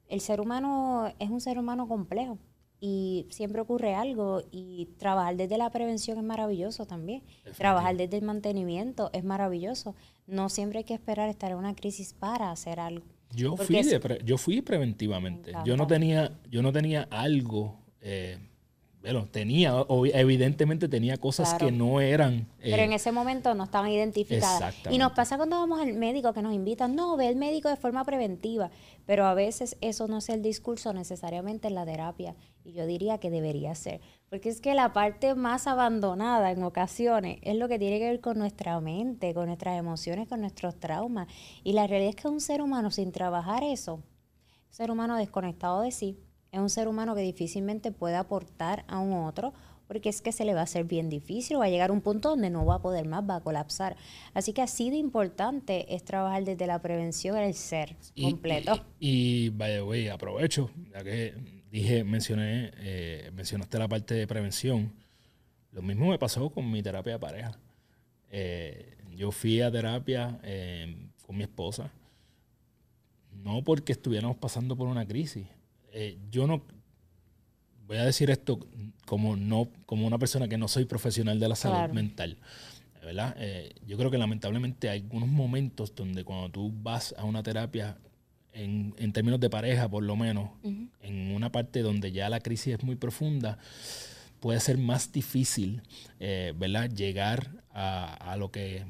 [0.09, 2.37] el ser humano es un ser humano complejo
[2.79, 7.23] y siempre ocurre algo y trabajar desde la prevención es maravilloso también.
[7.57, 9.95] Trabajar desde el mantenimiento es maravilloso.
[10.27, 13.05] No siempre hay que esperar estar en una crisis para hacer algo.
[13.35, 13.81] Yo fui,
[14.23, 15.51] yo fui preventivamente.
[15.65, 18.37] Yo no tenía, yo no tenía algo eh,
[19.01, 22.49] bueno, tenía, evidentemente tenía cosas que no eran.
[22.61, 24.75] Pero en eh, ese momento no estaban identificadas.
[24.91, 27.77] Y nos pasa cuando vamos al médico que nos invitan, no, ve al médico de
[27.77, 28.71] forma preventiva.
[29.05, 32.35] Pero a veces eso no es el discurso necesariamente en la terapia.
[32.65, 34.01] Y yo diría que debería ser.
[34.29, 38.19] Porque es que la parte más abandonada en ocasiones es lo que tiene que ver
[38.19, 41.29] con nuestra mente, con nuestras emociones, con nuestros traumas.
[41.63, 44.03] Y la realidad es que un ser humano sin trabajar eso, un
[44.73, 46.17] ser humano desconectado de sí,
[46.51, 49.53] es un ser humano que difícilmente puede aportar a un otro
[49.89, 52.01] porque es que se le va a hacer bien difícil, va a llegar a un
[52.01, 53.97] punto donde no va a poder más, va a colapsar.
[54.35, 58.85] Así que así de importante es trabajar desde la prevención el ser completo.
[58.99, 61.33] Y, by the way, aprovecho, ya que
[61.71, 64.93] dije, mencioné, eh, mencionaste la parte de prevención.
[65.71, 67.59] Lo mismo me pasó con mi terapia de pareja.
[68.29, 71.91] Eh, yo fui a terapia eh, con mi esposa,
[73.31, 75.47] no porque estuviéramos pasando por una crisis,
[75.93, 76.63] eh, yo no
[77.87, 78.59] voy a decir esto
[79.05, 82.37] como no como una persona que no soy profesional de la salud mental.
[83.03, 83.35] ¿verdad?
[83.39, 87.97] Eh, yo creo que lamentablemente hay algunos momentos donde cuando tú vas a una terapia,
[88.53, 92.75] en, en términos de pareja por lo menos, en una parte donde ya la crisis
[92.75, 93.57] es muy profunda,
[94.39, 95.81] puede ser más difícil
[96.19, 96.89] eh, ¿verdad?
[96.89, 98.85] llegar a, a, lo que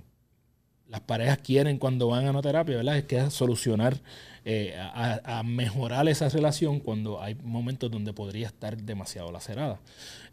[0.87, 2.97] las parejas quieren cuando van a una terapia, ¿verdad?
[2.97, 3.99] Es que solucionar
[4.45, 9.79] eh, a, mejorar esa relación cuando hay momentos donde podría estar demasiado lacerada.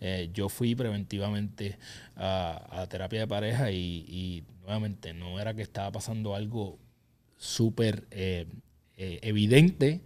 [0.01, 1.79] Eh, yo fui preventivamente
[2.17, 6.77] a, terapia de pareja y, nuevamente no era que estaba pasando algo
[7.37, 8.47] súper eh,
[8.97, 10.01] evidente,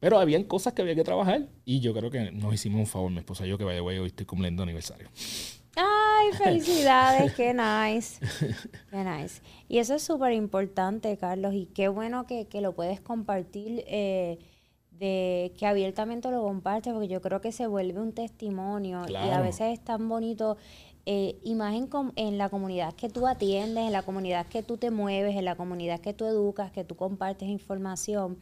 [0.00, 3.10] pero habían cosas que había que trabajar y yo creo que nos hicimos un favor,
[3.10, 5.08] mi esposa y yo, que vaya, hoy estoy cumpliendo aniversario.
[5.80, 8.20] Ay, felicidades, qué nice.
[8.90, 9.40] Qué nice.
[9.68, 14.38] Y eso es súper importante, Carlos, y qué bueno que, lo puedes compartir, eh,
[14.90, 19.40] de que abiertamente lo compartes, porque yo creo que se vuelve un testimonio y a
[19.40, 20.56] veces es tan bonito.
[21.10, 25.36] Eh, imagen en la comunidad que tú atiendes, en la comunidad que tú te mueves,
[25.36, 28.36] en la comunidad que tú educas, que tú compartes información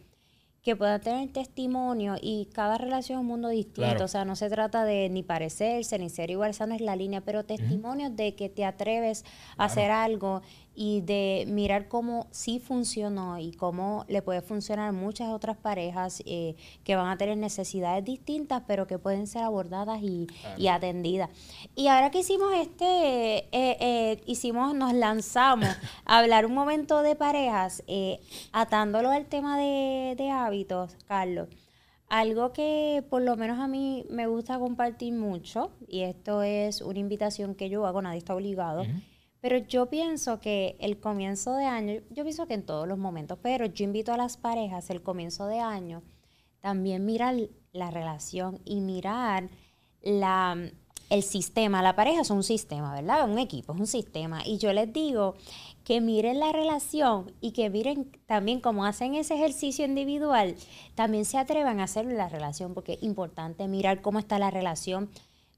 [0.67, 4.03] que puedan tener testimonio y cada relación es un mundo distinto.
[4.03, 6.97] O sea, no se trata de ni parecerse, ni ser igual, esa no es la
[6.97, 9.25] línea, pero testimonios de que te atreves
[9.59, 10.43] a hacer algo
[10.79, 16.55] y de mirar cómo sí funcionó y cómo le puede funcionar muchas otras parejas eh,
[16.85, 20.29] que van a tener necesidades distintas, pero que pueden ser abordadas y,
[20.69, 21.31] atendidas.
[21.75, 25.69] Y ahora que hicimos este, eh, eh, hicimos, nos lanzamos
[26.05, 27.83] a hablar un momento de parejas,
[28.53, 31.49] atándolo al tema de, hábitos, Carlos.
[32.09, 36.99] Algo que por lo menos a mí me gusta compartir mucho, y esto es una
[36.99, 38.85] invitación que yo hago, nadie está obligado,
[39.47, 43.39] pero yo pienso que el comienzo de año, yo pienso que en todos los momentos,
[43.41, 46.03] pero yo invito a las parejas el comienzo de año
[46.61, 47.37] también mirar
[47.73, 49.49] la relación y mirar
[50.03, 50.57] la,
[51.11, 51.81] el sistema.
[51.81, 53.31] La pareja es un sistema, ¿verdad?
[53.31, 54.45] Un equipo, es un sistema.
[54.45, 55.37] Y yo les digo
[55.85, 60.57] que miren la relación y que miren también cómo hacen ese ejercicio individual,
[60.97, 64.51] también se atrevan a hacerlo en la relación, porque es importante mirar cómo está la
[64.51, 65.09] relación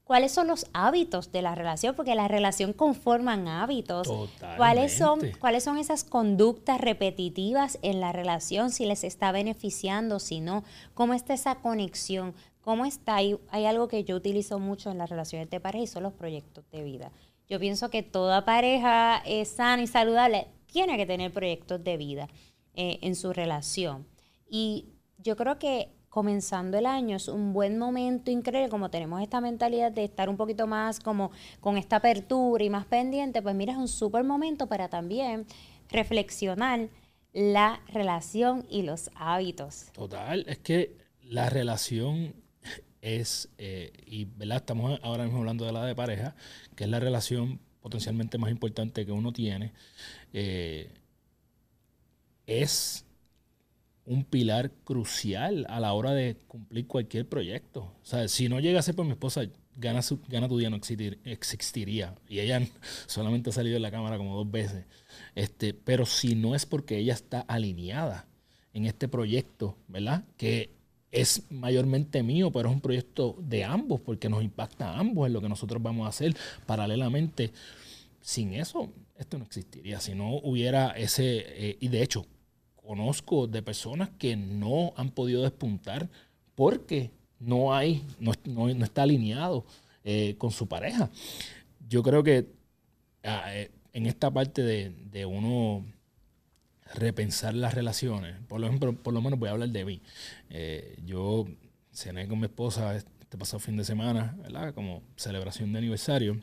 [0.09, 4.11] cuáles son los hábitos de la relación, porque la relación conforman hábitos.
[4.57, 8.71] ¿Cuáles son, ¿Cuáles son esas conductas repetitivas en la relación?
[8.71, 10.63] Si les está beneficiando, si no,
[10.95, 13.17] cómo está esa conexión, cómo está.
[13.17, 16.13] Hay, hay algo que yo utilizo mucho en las relaciones de pareja y son los
[16.13, 17.11] proyectos de vida.
[17.47, 22.29] Yo pienso que toda pareja es sana y saludable tiene que tener proyectos de vida
[22.73, 24.07] eh, en su relación.
[24.49, 24.87] Y
[25.19, 29.91] yo creo que comenzando el año es un buen momento increíble, como tenemos esta mentalidad
[29.91, 33.79] de estar un poquito más como con esta apertura y más pendiente, pues mira, es
[33.79, 35.45] un súper momento para también
[35.89, 36.89] reflexionar
[37.33, 39.91] la relación y los hábitos.
[39.93, 42.33] Total, es que la relación
[43.01, 44.57] es, eh, y ¿verdad?
[44.57, 46.35] estamos ahora mismo hablando de la de pareja,
[46.75, 49.71] que es la relación potencialmente más importante que uno tiene,
[50.33, 50.91] eh,
[52.45, 53.05] es
[54.09, 57.81] un pilar crucial a la hora de cumplir cualquier proyecto.
[57.81, 59.43] O sea, si no llega a ser por mi esposa,
[59.75, 62.15] Gana, su, Gana tu día no existiría.
[62.27, 62.59] Y ella
[63.05, 64.85] solamente ha salido de la cámara como dos veces.
[65.35, 68.25] Este, pero si no es porque ella está alineada
[68.73, 70.23] en este proyecto, ¿verdad?
[70.37, 70.71] Que
[71.11, 75.33] es mayormente mío, pero es un proyecto de ambos, porque nos impacta a ambos en
[75.33, 77.51] lo que nosotros vamos a hacer paralelamente.
[78.21, 79.99] Sin eso, esto no existiría.
[79.99, 82.25] Si no hubiera ese, eh, y de hecho,
[82.89, 86.09] conozco de personas que no han podido despuntar
[86.55, 88.33] porque no hay, no,
[88.67, 89.63] está alineado
[90.03, 91.11] eh, con su pareja.
[91.87, 92.47] Yo creo que
[93.23, 95.85] ah, eh, en esta parte de, uno
[96.95, 100.01] repensar las relaciones, por lo, ejemplo, por lo menos voy a hablar de mí.
[100.49, 101.45] Eh, yo
[101.93, 104.73] cené con mi esposa este pasado fin de semana, ¿verdad?
[104.73, 106.39] Como celebración de aniversario.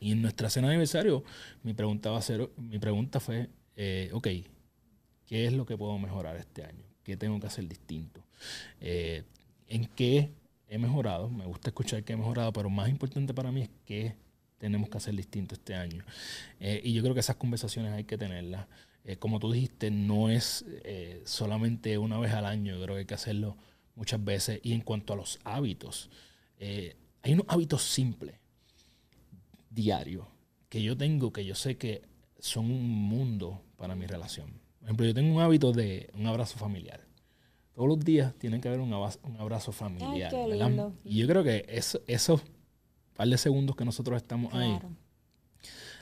[0.00, 1.24] Y en nuestra cena de aniversario,
[1.62, 3.50] mi pregunta, va a ser, mi pregunta fue,
[4.12, 4.28] ok,
[5.32, 6.84] ¿qué es lo que puedo mejorar este año?
[7.02, 8.22] ¿Qué tengo que hacer distinto?
[8.82, 9.22] Eh,
[9.66, 10.30] ¿En qué
[10.68, 11.30] he mejorado?
[11.30, 14.14] Me gusta escuchar que he mejorado, pero más importante para mí es qué
[14.58, 16.04] tenemos que hacer distinto este año.
[16.60, 18.66] Eh, y yo creo que esas conversaciones hay que tenerlas.
[19.20, 20.66] como tú dijiste, no es
[21.24, 23.56] solamente una vez al año, yo creo que hay que hacerlo
[23.94, 24.60] muchas veces.
[24.62, 26.10] Y en cuanto a los hábitos,
[26.60, 28.34] hay unos hábitos simples,
[29.70, 30.26] diarios,
[30.68, 32.02] que yo tengo, que yo sé que
[32.38, 34.61] son un mundo para mi relación.
[34.82, 37.00] Por ejemplo, yo tengo un hábito de un abrazo familiar.
[37.72, 40.32] Todos los días tiene que haber un abrazo, familiar.
[41.04, 42.42] Y yo creo que esos
[43.14, 44.76] par de segundos que nosotros estamos ahí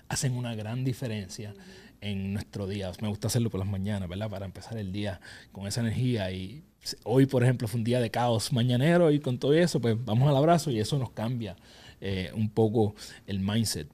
[0.09, 1.55] hacen una gran diferencia
[2.01, 2.91] en nuestro día.
[3.03, 4.31] Me gusta hacerlo por las mañanas, ¿verdad?
[4.31, 5.21] Para empezar el día
[5.53, 6.33] con esa energía.
[6.33, 6.65] Y
[7.05, 10.27] hoy, por ejemplo, fue un día de caos mañanero y con todo eso, pues vamos
[10.27, 11.55] al abrazo y eso nos cambia
[12.01, 12.95] eh, un poco
[13.27, 13.89] el mindset.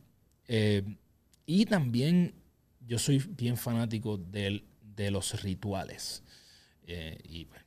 [0.46, 0.84] Eh,
[1.44, 2.34] y también
[2.86, 4.62] yo soy bien fanático de,
[4.96, 6.22] de los rituales.
[6.86, 7.60] Eh, y pues,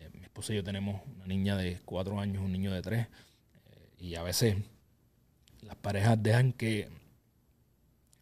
[0.00, 3.06] eh, mi esposa y yo tenemos una niña de cuatro años, un niño de tres.
[3.06, 4.56] Eh, y a veces
[5.62, 6.88] las parejas dejan que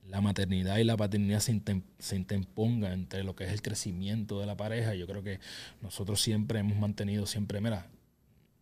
[0.06, 1.60] la maternidad y la paternidad se,
[1.98, 4.94] se interpongan entre lo que es el crecimiento de la pareja.
[4.94, 5.40] Yo creo que
[5.80, 7.88] nosotros siempre hemos mantenido, siempre, mira,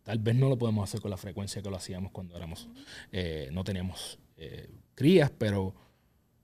[0.03, 2.69] tal vez no lo podemos hacer con la frecuencia que lo hacíamos cuando éramos,
[3.51, 4.19] no teníamos
[4.95, 5.75] crías, pero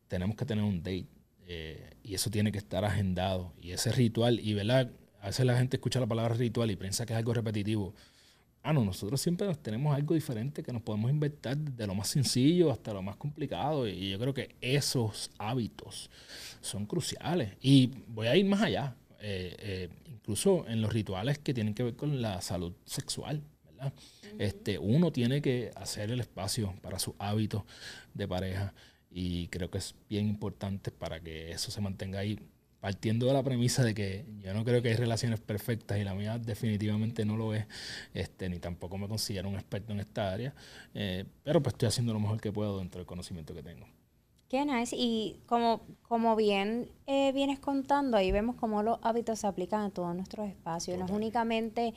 [0.07, 1.18] tenemos que tener un date.
[1.51, 3.53] Eh, y eso tiene que estar agendado.
[3.59, 4.91] Y ese ritual, y ¿verdad?
[5.19, 7.95] a veces la gente escucha la palabra ritual y piensa que es algo repetitivo.
[8.61, 12.71] Ah, no, nosotros siempre tenemos algo diferente que nos podemos inventar de lo más sencillo
[12.71, 13.87] hasta lo más complicado.
[13.87, 16.11] Y yo creo que esos hábitos
[16.61, 17.57] son cruciales.
[17.61, 18.95] Y voy a ir más allá.
[19.19, 23.41] Eh, eh, incluso en los rituales que tienen que ver con la salud sexual.
[23.65, 23.91] ¿verdad?
[24.37, 27.63] este, uno tiene que hacer el espacio para sus hábitos
[28.13, 28.73] de pareja.
[29.11, 32.39] Y creo que es bien importante para que eso se mantenga ahí,
[32.79, 36.13] partiendo de la premisa de que yo no creo que hay relaciones perfectas y la
[36.13, 37.65] mía definitivamente no lo es,
[38.13, 40.53] este, ni tampoco me considero un experto en esta área,
[40.93, 43.87] eh, pero pues estoy haciendo lo mejor que puedo dentro del conocimiento que tengo.
[44.49, 44.95] Qué nice.
[44.97, 49.89] Y como, como bien eh, vienes contando, ahí vemos cómo los hábitos se aplican a
[49.91, 50.97] todos nuestros espacios.
[50.97, 51.93] No es únicamente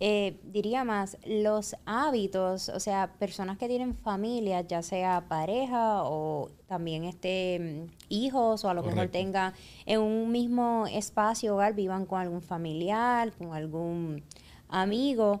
[0.00, 6.50] eh, diría más, los hábitos, o sea, personas que tienen familia, ya sea pareja o
[6.66, 9.52] también este hijos o a lo mejor tengan
[9.86, 14.24] en un mismo espacio hogar, vivan con algún familiar, con algún
[14.68, 15.40] amigo.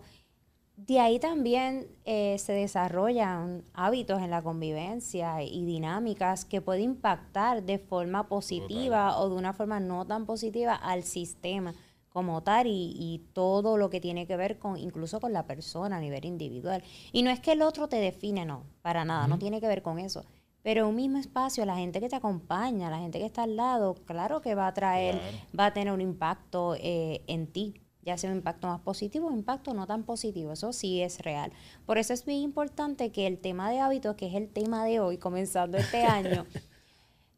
[0.76, 7.62] De ahí también eh, se desarrollan hábitos en la convivencia y dinámicas que pueden impactar
[7.62, 11.74] de forma positiva o de una forma no tan positiva al sistema
[12.12, 16.00] como tal y, todo lo que tiene que ver con incluso con la persona a
[16.00, 16.82] nivel individual.
[17.12, 19.82] Y no es que el otro te define, no, para nada, no tiene que ver
[19.82, 20.24] con eso.
[20.62, 23.94] Pero un mismo espacio, la gente que te acompaña, la gente que está al lado,
[24.04, 25.18] claro que va a traer,
[25.58, 29.30] va a tener un impacto eh, en ti, ya sea un impacto más positivo o
[29.30, 31.52] un impacto no tan positivo, eso sí es real.
[31.86, 35.00] Por eso es bien importante que el tema de hábitos, que es el tema de
[35.00, 36.46] hoy, comenzando este año,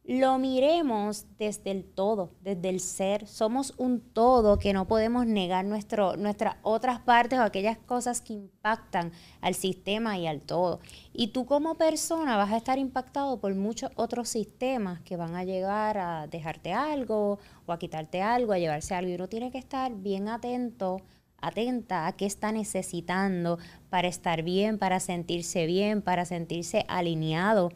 [0.07, 3.25] lo miremos desde el todo, desde el ser.
[3.27, 8.33] Somos un todo que no podemos negar nuestro, nuestras otras partes o aquellas cosas que
[8.33, 10.79] impactan al sistema y al todo.
[11.11, 15.43] Y tú como persona vas a estar impactado por muchos otros sistemas que van a
[15.43, 19.09] llegar a dejarte algo o a quitarte algo, a llevarse algo.
[19.09, 21.01] Y uno tiene que estar bien atento
[21.41, 23.59] atenta a qué está necesitando
[23.89, 27.71] para estar bien, para sentirse bien, para sentirse alineado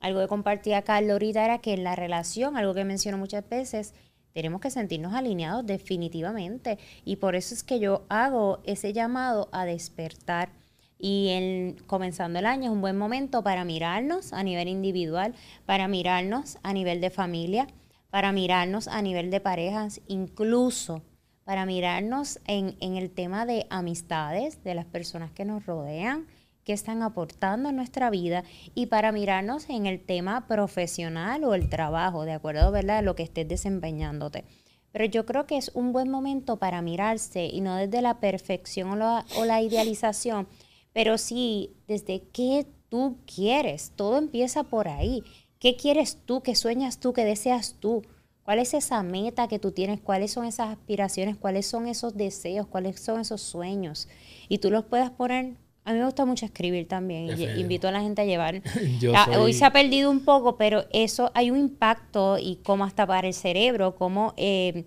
[0.00, 3.94] algo que compartía Carlos ahorita era que en la relación, algo que menciono muchas veces,
[4.32, 6.78] tenemos que sentirnos alineados definitivamente.
[7.04, 10.50] Y por eso es que yo hago ese llamado a despertar.
[10.98, 15.34] Y en, comenzando el año es un buen momento para mirarnos a nivel individual,
[15.66, 17.66] para mirarnos a nivel de familia,
[18.10, 21.02] para mirarnos a nivel de parejas, incluso
[21.44, 26.26] para mirarnos en, en el tema de amistades, de las personas que nos rodean,
[26.72, 28.44] están aportando en nuestra vida
[28.74, 32.98] y para mirarnos en el tema profesional o el trabajo, de acuerdo ¿verdad?
[32.98, 34.44] a lo que estés desempeñándote.
[34.92, 38.90] Pero yo creo que es un buen momento para mirarse y no desde la perfección
[38.90, 40.48] o la, o la idealización,
[40.92, 43.92] pero sí desde qué tú quieres.
[43.96, 45.22] Todo empieza por ahí.
[45.58, 46.42] ¿Qué quieres tú?
[46.42, 47.12] ¿Qué sueñas tú?
[47.12, 48.02] ¿Qué deseas tú?
[48.42, 50.00] ¿Cuál es esa meta que tú tienes?
[50.00, 51.36] ¿Cuáles son esas aspiraciones?
[51.36, 52.66] ¿Cuáles son esos deseos?
[52.66, 54.08] ¿Cuáles son esos sueños?
[54.48, 57.38] Y tú los puedas poner a mí me gusta mucho escribir también.
[57.38, 58.62] Y invito a la gente a llevar.
[59.14, 63.06] Ah, hoy se ha perdido un poco, pero eso hay un impacto y cómo hasta
[63.06, 64.84] para el cerebro, cómo, eh,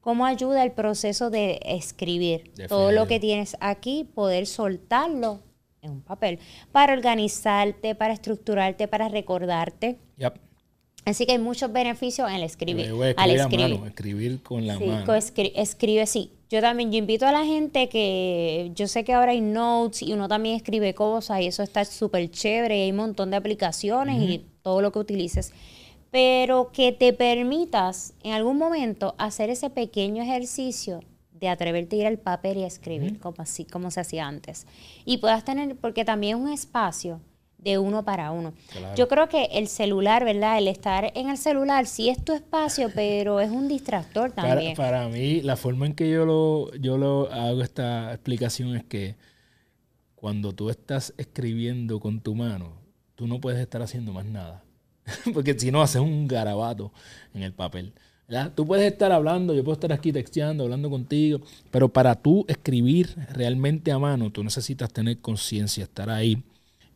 [0.00, 2.52] cómo ayuda el proceso de escribir.
[2.68, 5.40] Todo lo que tienes aquí, poder soltarlo
[5.80, 6.38] en un papel
[6.70, 9.98] para organizarte, para estructurarte, para recordarte.
[11.04, 12.92] Así que hay muchos beneficios en el escribir.
[13.16, 13.80] al escribir.
[13.86, 15.14] escribir con la mano.
[15.14, 16.30] escribe, sí.
[16.48, 20.12] Yo también, yo invito a la gente que yo sé que ahora hay notes y
[20.12, 24.22] uno también escribe cosas y eso está súper chévere y hay un montón de aplicaciones
[24.22, 25.52] y todo lo que utilices.
[26.10, 31.00] Pero que te permitas en algún momento hacer ese pequeño ejercicio
[31.32, 34.66] de atreverte a ir al papel y a escribir, como así, como se hacía antes.
[35.04, 37.20] Y puedas tener, porque también es un espacio
[37.62, 38.52] de uno para uno.
[38.96, 40.58] Yo creo que el celular, ¿verdad?
[40.58, 44.76] El estar en el celular sí es tu espacio, pero es un distractor también.
[44.76, 49.16] Para, mí, la forma en que yo lo, yo lo hago esta explicación es que
[50.14, 52.74] cuando tú estás escribiendo con tu mano,
[53.14, 54.64] tú no puedes estar haciendo más nada.
[55.34, 56.92] Porque si no, haces un garabato
[57.34, 57.92] en el papel.
[58.54, 63.14] Tú puedes estar hablando, yo puedo estar aquí texteando, hablando contigo, pero para tú escribir
[63.30, 66.42] realmente a mano, tú necesitas tener conciencia, estar ahí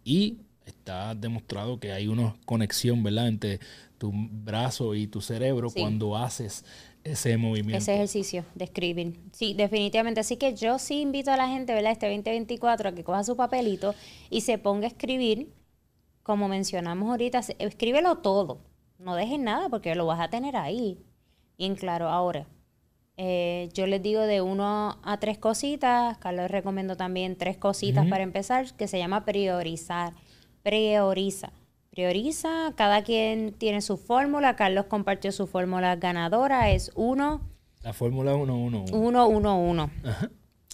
[0.02, 3.60] y está demostrado que hay una conexión, ¿verdad?, entre
[3.98, 6.64] tu brazo y tu cerebro cuando haces
[7.04, 7.78] ese movimiento.
[7.78, 9.18] Ese ejercicio de escribir.
[9.32, 10.20] Sí, definitivamente.
[10.20, 13.36] Así que yo sí invito a la gente, ¿verdad?, este 2024 a que coja su
[13.36, 13.94] papelito
[14.28, 15.48] y se ponga a escribir,
[16.22, 18.58] como mencionamos ahorita, escríbelo todo.
[18.98, 20.98] No dejes nada porque lo vas a tener ahí.
[21.56, 22.08] Bien claro.
[22.08, 22.48] Ahora,
[23.16, 26.18] eh, yo les digo de uno a tres cositas.
[26.18, 30.14] Carlos recomiendo también tres cositas para empezar, que se llama priorizar
[30.66, 31.52] prioriza.
[31.90, 34.56] Prioriza, cada quien tiene su fórmula.
[34.56, 37.40] Carlos compartió su fórmula ganadora, es 1.
[37.84, 38.90] La fórmula 1-1-1.
[38.90, 39.90] 1-1-1.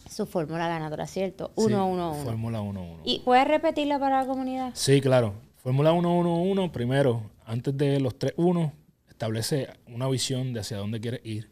[0.08, 1.52] Su fórmula ganadora, ¿cierto?
[1.56, 2.16] 1-1-1.
[2.16, 3.00] Sí, fórmula 1-1.
[3.04, 4.70] ¿Y puedes repetirla para la comunidad?
[4.72, 5.34] Sí, claro.
[5.56, 8.72] Fórmula 1-1-1, primero, antes de los 3-1,
[9.10, 11.50] establece una visión de hacia dónde quieres ir.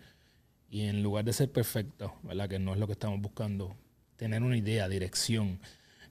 [0.70, 2.49] Y en lugar de ser perfecto, ¿verdad?
[2.49, 3.76] Que no es lo que estamos buscando,
[4.16, 5.61] tener una idea, dirección,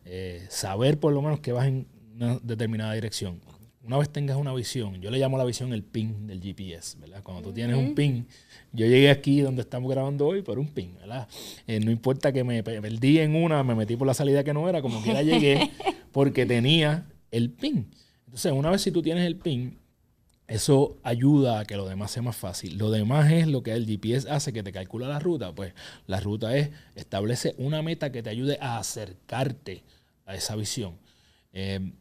[0.05, 1.87] eh, saber por lo menos que vas en
[2.19, 3.39] una determinada dirección.
[3.81, 6.97] Una vez tengas una visión, yo le llamo a la visión el pin del GPS,
[6.99, 7.23] ¿verdad?
[7.23, 8.27] Cuando tú tienes un pin,
[8.73, 11.27] yo llegué aquí donde estamos grabando hoy por un pin, ¿verdad?
[11.65, 14.67] Eh, no importa que me perdí en una, me metí por la salida que no
[14.67, 15.71] era, como quiera llegué
[16.11, 17.89] porque tenía el pin.
[18.25, 19.79] Entonces, una vez si tú tienes el pin,
[20.47, 22.77] eso ayuda a que lo demás sea más fácil.
[22.77, 25.55] Lo demás es lo que el GPS hace que te calcula la ruta.
[25.55, 25.73] Pues
[26.05, 29.83] la ruta es establece una meta que te ayude a acercarte
[30.25, 30.97] a esa visión.
[31.53, 31.91] Eh,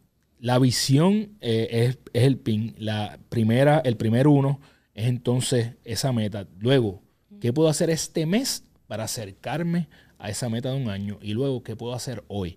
[0.41, 2.75] la visión eh, es, el pin.
[2.79, 4.61] La primera, el primer uno
[4.95, 6.47] es entonces esa meta.
[6.59, 7.03] Luego,
[7.41, 11.19] ¿qué puedo hacer este mes para acercarme a esa meta de un año?
[11.23, 12.57] Y luego, ¿qué puedo hacer hoy?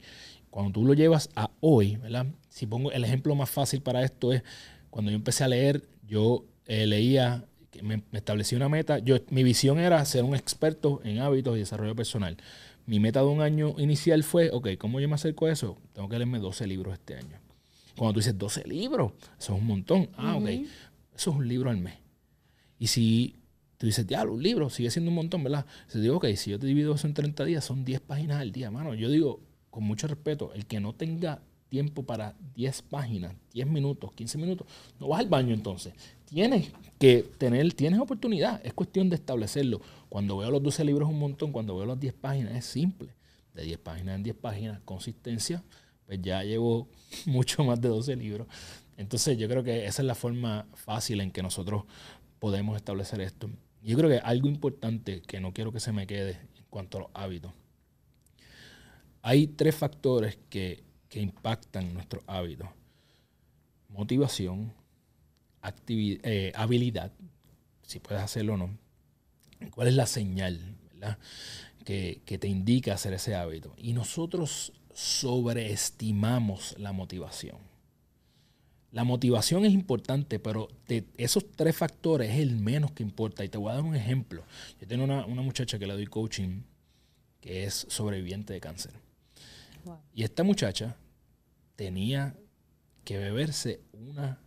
[0.49, 2.27] Cuando tú lo llevas a hoy, ¿verdad?
[2.49, 4.43] Si pongo el ejemplo más fácil para esto es
[4.89, 7.45] cuando yo empecé a leer, yo eh, leía,
[7.81, 8.99] me, establecí una meta.
[8.99, 12.37] Yo, mi visión era ser un experto en hábitos y desarrollo personal.
[12.85, 15.77] Mi meta de un año inicial fue, ok, ¿cómo yo me acerco a eso?
[15.93, 17.40] Tengo que leerme 12 libros este año.
[17.95, 20.09] Cuando tú dices 12 libros, eso es un montón.
[20.15, 20.47] Ah, ok.
[20.47, 21.95] Eso es un libro al mes.
[22.79, 23.35] Y si
[23.77, 25.65] tú dices, diablo, un libro sigue siendo un montón, ¿verdad?
[25.87, 28.51] Se digo, ok, si yo te divido eso en 30 días, son 10 páginas al
[28.51, 28.93] día, mano.
[28.93, 34.11] Yo digo, con mucho respeto, el que no tenga tiempo para 10 páginas, 10 minutos,
[34.13, 34.67] 15 minutos,
[34.99, 35.93] no vas al baño entonces.
[36.25, 38.59] Tienes que tener, tienes oportunidad.
[38.65, 39.81] Es cuestión de establecerlo.
[40.09, 43.15] Cuando veo los 12 libros un montón, cuando veo las 10 páginas es simple.
[43.53, 45.63] De 10 páginas en 10 páginas, consistencia,
[46.11, 46.89] pues ya llevo
[47.25, 48.45] mucho más de 12 libros.
[48.97, 51.85] Entonces yo creo que esa es la forma fácil en que nosotros
[52.37, 53.49] podemos establecer esto.
[53.81, 57.01] Yo creo que algo importante que no quiero que se me quede en cuanto a
[57.03, 57.53] los hábitos.
[59.21, 60.83] Hay tres factores que,
[61.13, 62.67] impactan nuestros hábitos.
[63.87, 64.73] Motivación,
[65.87, 67.13] eh, habilidad,
[67.83, 68.77] si puedes hacerlo o no.
[69.73, 70.59] ¿Cuál es la señal
[71.85, 73.73] Que, que te indica hacer ese hábito?
[73.77, 77.57] Y nosotros sobreestimamos la motivación.
[78.91, 83.43] La motivación es importante, pero de esos tres factores es el menos que importa.
[83.45, 84.43] Y te voy a dar un ejemplo.
[84.81, 86.61] Yo tengo una, muchacha que le doy coaching
[87.39, 88.91] que es sobreviviente de cáncer.
[90.13, 90.95] Y esta muchacha
[91.75, 92.35] tenía
[93.03, 94.39] que beberse una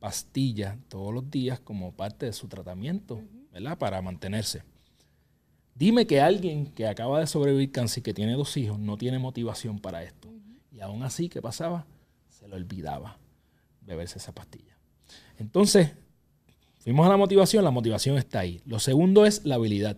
[0.00, 3.22] pastilla todos los días como parte de su tratamiento,
[3.52, 3.78] ¿verdad?
[3.78, 4.62] Para mantenerse.
[5.74, 9.78] Dime que alguien que acaba de sobrevivir cáncer que tiene dos hijos no tiene motivación
[9.78, 10.28] para esto.
[10.70, 11.86] Y aún así, ¿qué pasaba?
[12.28, 13.18] Se le olvidaba
[13.80, 14.76] beberse esa pastilla.
[15.38, 15.90] Entonces,
[16.84, 18.60] Fuimos a la motivación, la motivación está ahí.
[18.66, 19.96] Lo segundo es la habilidad.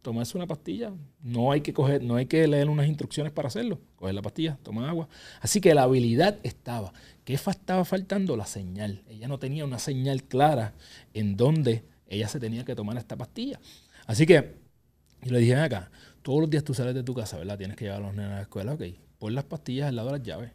[0.00, 0.90] Tomarse una pastilla,
[1.20, 3.78] no hay que coger, no hay que leer unas instrucciones para hacerlo.
[3.96, 5.06] Coger la pastilla, tomar agua.
[5.42, 6.94] Así que la habilidad estaba.
[7.26, 8.38] ¿Qué estaba faltando?
[8.38, 9.02] La señal.
[9.06, 10.72] Ella no tenía una señal clara
[11.12, 13.60] en donde ella se tenía que tomar esta pastilla.
[14.06, 14.54] Así que
[15.22, 15.90] yo le dije, acá,
[16.22, 17.58] todos los días tú sales de tu casa, ¿verdad?
[17.58, 18.82] Tienes que llevar a los nenes a la escuela, ok.
[19.18, 20.52] Pon las pastillas al lado de las llaves.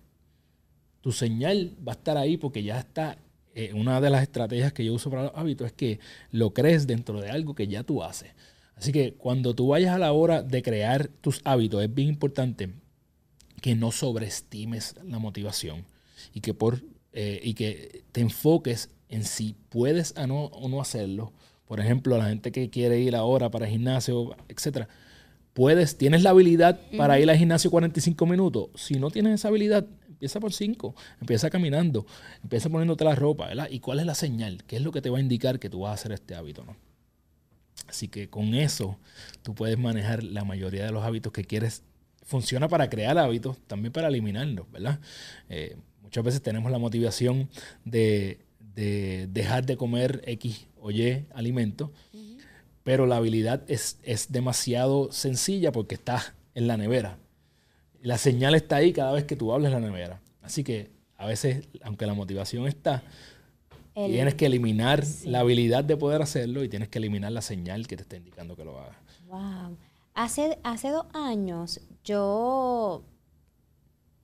[1.01, 3.17] Tu señal va a estar ahí porque ya está.
[3.55, 5.99] Eh, una de las estrategias que yo uso para los hábitos es que
[6.31, 8.31] lo crees dentro de algo que ya tú haces.
[8.75, 12.71] Así que cuando tú vayas a la hora de crear tus hábitos, es bien importante
[13.61, 15.85] que no sobreestimes la motivación
[16.33, 21.33] y que, por, eh, y que te enfoques en si puedes o no hacerlo.
[21.65, 24.87] Por ejemplo, la gente que quiere ir ahora para el gimnasio, etcétera,
[25.53, 28.69] puedes, tienes la habilidad para ir al gimnasio 45 minutos.
[28.75, 32.05] Si no tienes esa habilidad, empieza por 5, empieza caminando,
[32.41, 33.67] empieza poniéndote la ropa, ¿verdad?
[33.69, 34.63] ¿Y cuál es la señal?
[34.65, 36.63] ¿Qué es lo que te va a indicar que tú vas a hacer este hábito,
[36.63, 36.75] no?
[37.87, 38.97] Así que con eso
[39.41, 41.83] tú puedes manejar la mayoría de los hábitos que quieres.
[42.23, 44.99] Funciona para crear hábitos, también para eliminarlos, ¿verdad?
[45.49, 47.49] Eh, muchas veces tenemos la motivación
[47.83, 48.39] de,
[48.75, 51.91] dejar de comer X o Y alimento,
[52.83, 57.17] pero la habilidad es, es demasiado sencilla porque está en la nevera.
[58.01, 60.21] La señal está ahí cada vez que tú hablas en la nevera.
[60.41, 63.01] Así que a veces, aunque la motivación está,
[63.93, 67.95] tienes que eliminar la habilidad de poder hacerlo y tienes que eliminar la señal que
[67.95, 68.97] te está indicando que lo hagas.
[69.29, 69.77] Wow.
[70.15, 73.03] Hace, hace dos años yo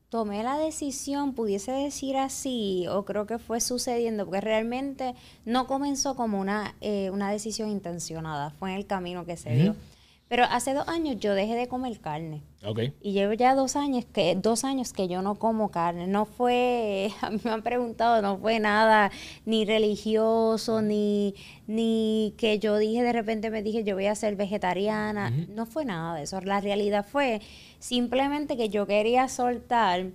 [0.09, 6.15] tomé la decisión, pudiese decir así, o creo que fue sucediendo, porque realmente no comenzó
[6.15, 9.75] como una, eh, una decisión intencionada, fue en el camino que se dio.
[10.29, 12.43] Pero hace dos años yo dejé de comer carne.
[12.63, 12.93] Okay.
[13.01, 16.05] Y llevo ya dos años que dos años que yo no como carne.
[16.05, 19.11] No fue, a mí me han preguntado, no fue nada
[19.45, 21.33] ni religioso, ni,
[21.65, 25.31] ni que yo dije de repente me dije yo voy a ser vegetariana.
[25.31, 26.39] No fue nada de eso.
[26.41, 27.41] La realidad fue
[27.79, 30.11] simplemente que yo quería soltar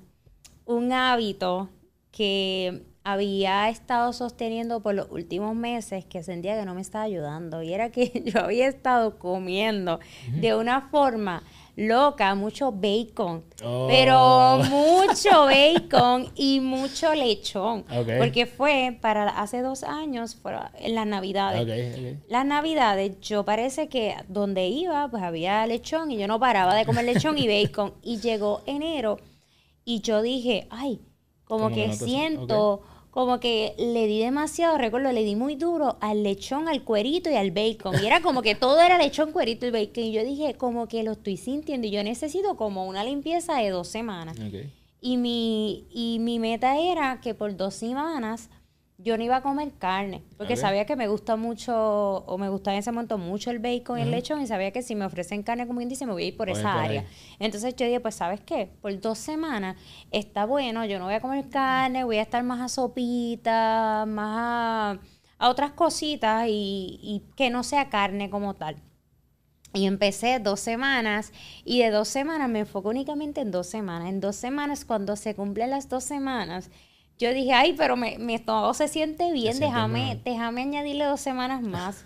[0.64, 1.70] un hábito
[2.12, 7.62] que había estado sosteniendo por los últimos meses que sentía que no me estaba ayudando.
[7.62, 10.00] Y era que yo había estado comiendo
[10.40, 11.42] de una forma
[11.76, 14.62] loca, mucho bacon, pero oh.
[14.64, 17.84] mucho bacon y mucho lechón,
[18.16, 22.16] porque fue para hace dos años, fue en las navidades.
[22.28, 26.86] Las navidades, yo parece que donde iba, pues había lechón y yo no paraba de
[26.86, 27.94] comer lechón y bacon.
[28.02, 29.18] Y llegó enero
[29.84, 31.00] y yo dije, ay,
[31.44, 32.82] como que siento
[33.14, 37.36] como que le di demasiado, recuerdo, le di muy duro al lechón, al cuerito y
[37.36, 37.94] al bacon.
[38.02, 40.02] Y era como que todo era lechón, cuerito y bacon.
[40.02, 43.70] Y yo dije, como que lo estoy sintiendo y yo necesito como una limpieza de
[43.70, 44.36] dos semanas.
[45.00, 48.50] Y, mi, y mi meta era que por dos semanas
[49.04, 52.74] yo no iba a comer carne, porque sabía que me gusta mucho, o me gustaba
[52.74, 55.42] en ese momento mucho el bacon y el lechón, y sabía que si me ofrecen
[55.42, 57.04] carne como índice me voy a ir por esa área.
[57.38, 58.70] Entonces yo dije, pues ¿sabes qué?
[58.80, 59.76] Por dos semanas
[60.10, 64.98] está bueno, yo no voy a comer carne, voy a estar más a sopita, más
[65.38, 68.76] a, otras cositas y, y que no sea carne como tal.
[69.74, 71.30] Y empecé dos semanas
[71.62, 74.08] y de dos semanas me enfoco únicamente en dos semanas.
[74.08, 76.70] En dos semanas, cuando se cumplen las dos semanas,
[77.18, 81.62] yo dije, ay, pero me, mi estómago se siente bien, déjame, déjame añadirle dos semanas
[81.62, 82.04] más.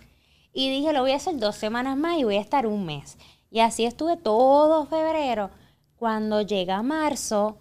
[0.53, 3.17] y dije, lo voy a hacer dos semanas más y voy a estar un mes.
[3.51, 5.51] Y así estuve todo febrero.
[5.97, 7.59] Cuando llega marzo,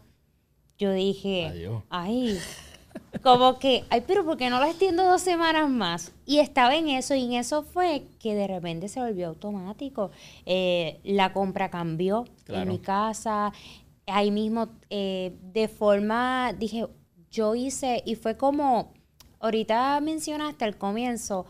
[0.77, 2.39] yo dije, ay,
[3.23, 6.11] como que, ay, pero ¿por qué no lo extiendo dos semanas más?
[6.25, 10.11] Y estaba en eso, y en eso fue que de repente se volvió automático.
[10.45, 13.53] Eh, la compra cambió en mi casa.
[14.05, 16.87] Ahí mismo, eh, de forma, dije,
[17.31, 18.93] yo hice, y fue como,
[19.39, 21.45] ahorita mencionaste al comienzo,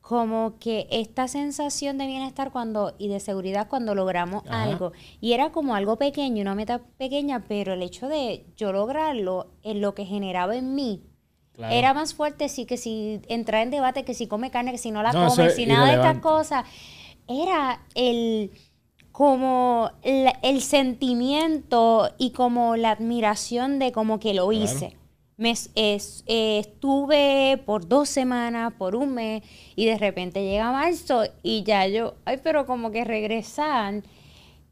[0.00, 4.92] como que esta sensación de bienestar cuando y de seguridad cuando logramos algo.
[5.18, 9.80] Y era como algo pequeño, una meta pequeña, pero el hecho de yo lograrlo, en
[9.80, 11.02] lo que generaba en mí,
[11.56, 14.90] era más fuerte sí que si entrar en debate, que si come carne, que si
[14.90, 16.64] no la come, si nada de estas cosas.
[17.26, 18.50] Era el
[19.12, 24.96] como el, sentimiento y como la admiración de como que lo hice.
[25.36, 25.52] Me,
[26.26, 29.42] estuve por dos semanas, por un mes,
[29.74, 34.02] y de repente llega marzo y ya yo, ay, pero como que regresar,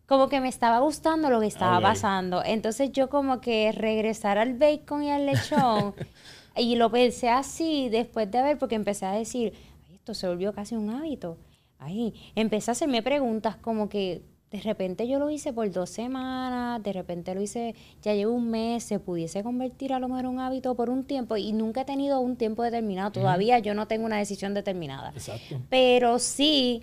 [0.07, 2.45] como que me estaba gustando lo que estaba pasando.
[2.45, 5.95] Entonces yo como que regresar al bacon y al lechón,
[6.57, 9.55] y lo pensé así después de ver, porque empecé a decir,
[9.89, 11.39] ay, esto se volvió casi un hábito.
[11.79, 14.23] Ay, empecé a hacerme preguntas como que,
[14.53, 18.51] de repente yo lo hice por dos semanas, de repente lo hice, ya llevo un
[18.51, 21.81] mes, se pudiese convertir a lo mejor en un hábito por un tiempo y nunca
[21.81, 23.11] he tenido un tiempo determinado.
[23.13, 25.11] Todavía yo no tengo una decisión determinada.
[25.17, 25.59] Exacto.
[25.71, 26.83] Pero sí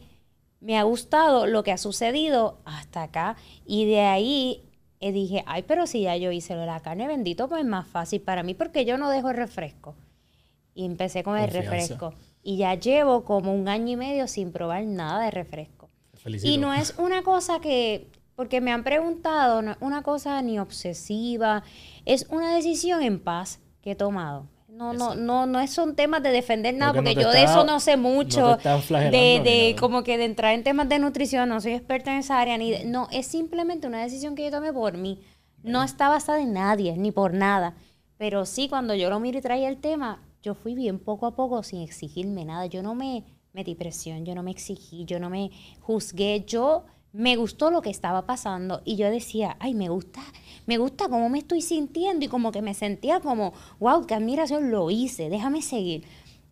[0.61, 4.63] me ha gustado lo que ha sucedido hasta acá y de ahí
[4.99, 7.67] eh, dije, ay, pero si ya yo hice lo de la carne, bendito, pues es
[7.67, 9.95] más fácil para mí porque yo no dejo el refresco.
[10.73, 12.15] Y empecé con el refresco.
[12.41, 15.78] Y ya llevo como un año y medio sin probar nada de refresco.
[16.43, 20.59] Y no es una cosa que, porque me han preguntado, no es una cosa ni
[20.59, 21.63] obsesiva,
[22.05, 24.47] es una decisión en paz que he tomado.
[24.67, 27.97] No, no, no, no son temas de defender nada, porque, yo de eso no sé
[27.97, 32.19] mucho, de, de como que de entrar en temas de nutrición, no soy experta en
[32.19, 35.19] esa área, ni no, es simplemente una decisión que yo tomé por mí.
[35.63, 37.75] No está basada en nadie, ni por nada.
[38.17, 41.35] Pero sí, cuando yo lo miro y traía el tema, yo fui bien poco a
[41.35, 42.65] poco sin exigirme nada.
[42.65, 47.35] Yo no me, metí presión, yo no me exigí, yo no me juzgué, yo me
[47.35, 50.21] gustó lo que estaba pasando y yo decía, ay, me gusta,
[50.67, 54.69] me gusta cómo me estoy sintiendo y como que me sentía como, wow, qué admiración,
[54.71, 56.03] lo hice, déjame seguir.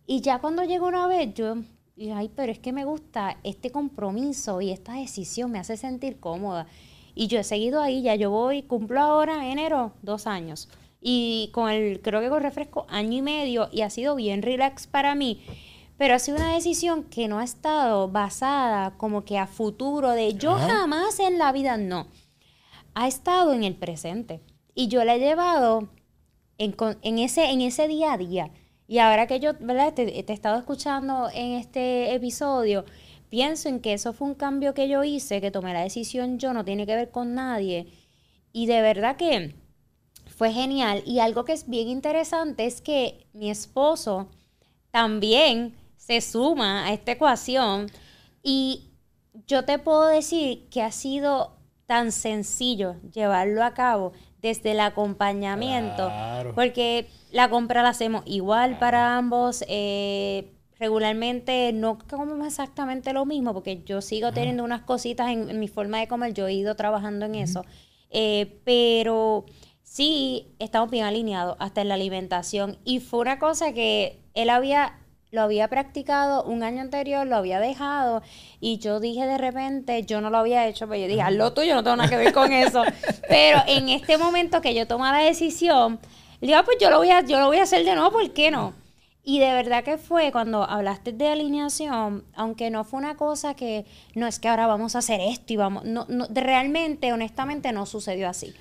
[0.06, 1.56] Y ya cuando llegó una vez, yo
[1.94, 6.18] dije, ay, pero es que me gusta este compromiso y esta decisión, me hace sentir
[6.18, 6.66] cómoda.
[7.14, 10.68] Y yo he seguido ahí, ya yo voy, cumplo ahora en enero dos años.
[11.00, 14.86] Y con el, creo que con refresco, año y medio, y ha sido bien relax
[14.86, 15.40] para mí.
[15.98, 20.34] Pero ha sido una decisión que no ha estado basada como que a futuro de
[20.34, 22.06] yo jamás en la vida, no.
[22.94, 24.40] Ha estado en el presente.
[24.74, 25.88] Y yo la he llevado
[26.56, 28.50] en, ese, en ese día a día.
[28.86, 29.92] Y ahora que yo, ¿verdad?
[29.92, 32.84] Te, te, he estado escuchando en este episodio,
[33.28, 36.52] pienso en que eso fue un cambio que yo hice, que tomé la decisión yo,
[36.52, 37.88] no tiene que ver con nadie.
[38.52, 39.56] Y de verdad que
[40.26, 41.02] fue genial.
[41.04, 44.28] Y algo que es bien interesante es que mi esposo
[44.92, 45.74] también
[46.08, 47.90] se suma a esta ecuación
[48.42, 48.92] y
[49.46, 56.10] yo te puedo decir que ha sido tan sencillo llevarlo a cabo desde el acompañamiento,
[56.54, 59.62] porque la compra la hacemos igual para ambos.
[59.68, 65.68] Eh, regularmente no comemos exactamente lo mismo, porque yo sigo teniendo unas cositas en, mi
[65.68, 67.66] forma de comer, yo he ido trabajando en eso,
[68.08, 69.44] eh, pero
[69.82, 72.78] sí estamos bien alineados hasta en la alimentación.
[72.84, 74.98] Y fue una cosa que él había
[75.30, 78.22] lo había practicado un año anterior, lo había dejado
[78.60, 81.62] y yo dije de repente, yo no lo había hecho, pero yo dije, hazlo tú,
[81.62, 82.82] yo no tengo nada que ver con eso.
[83.28, 85.98] pero en este momento que yo tomé la decisión,
[86.40, 88.12] le digo, ah, pues yo lo, voy a, yo lo voy a hacer de nuevo,
[88.12, 88.72] ¿por qué no?
[89.24, 93.84] Y de verdad que fue cuando hablaste de alineación, aunque no fue una cosa que
[94.14, 97.84] no es que ahora vamos a hacer esto y vamos, no, no realmente, honestamente no
[97.84, 98.54] sucedió así.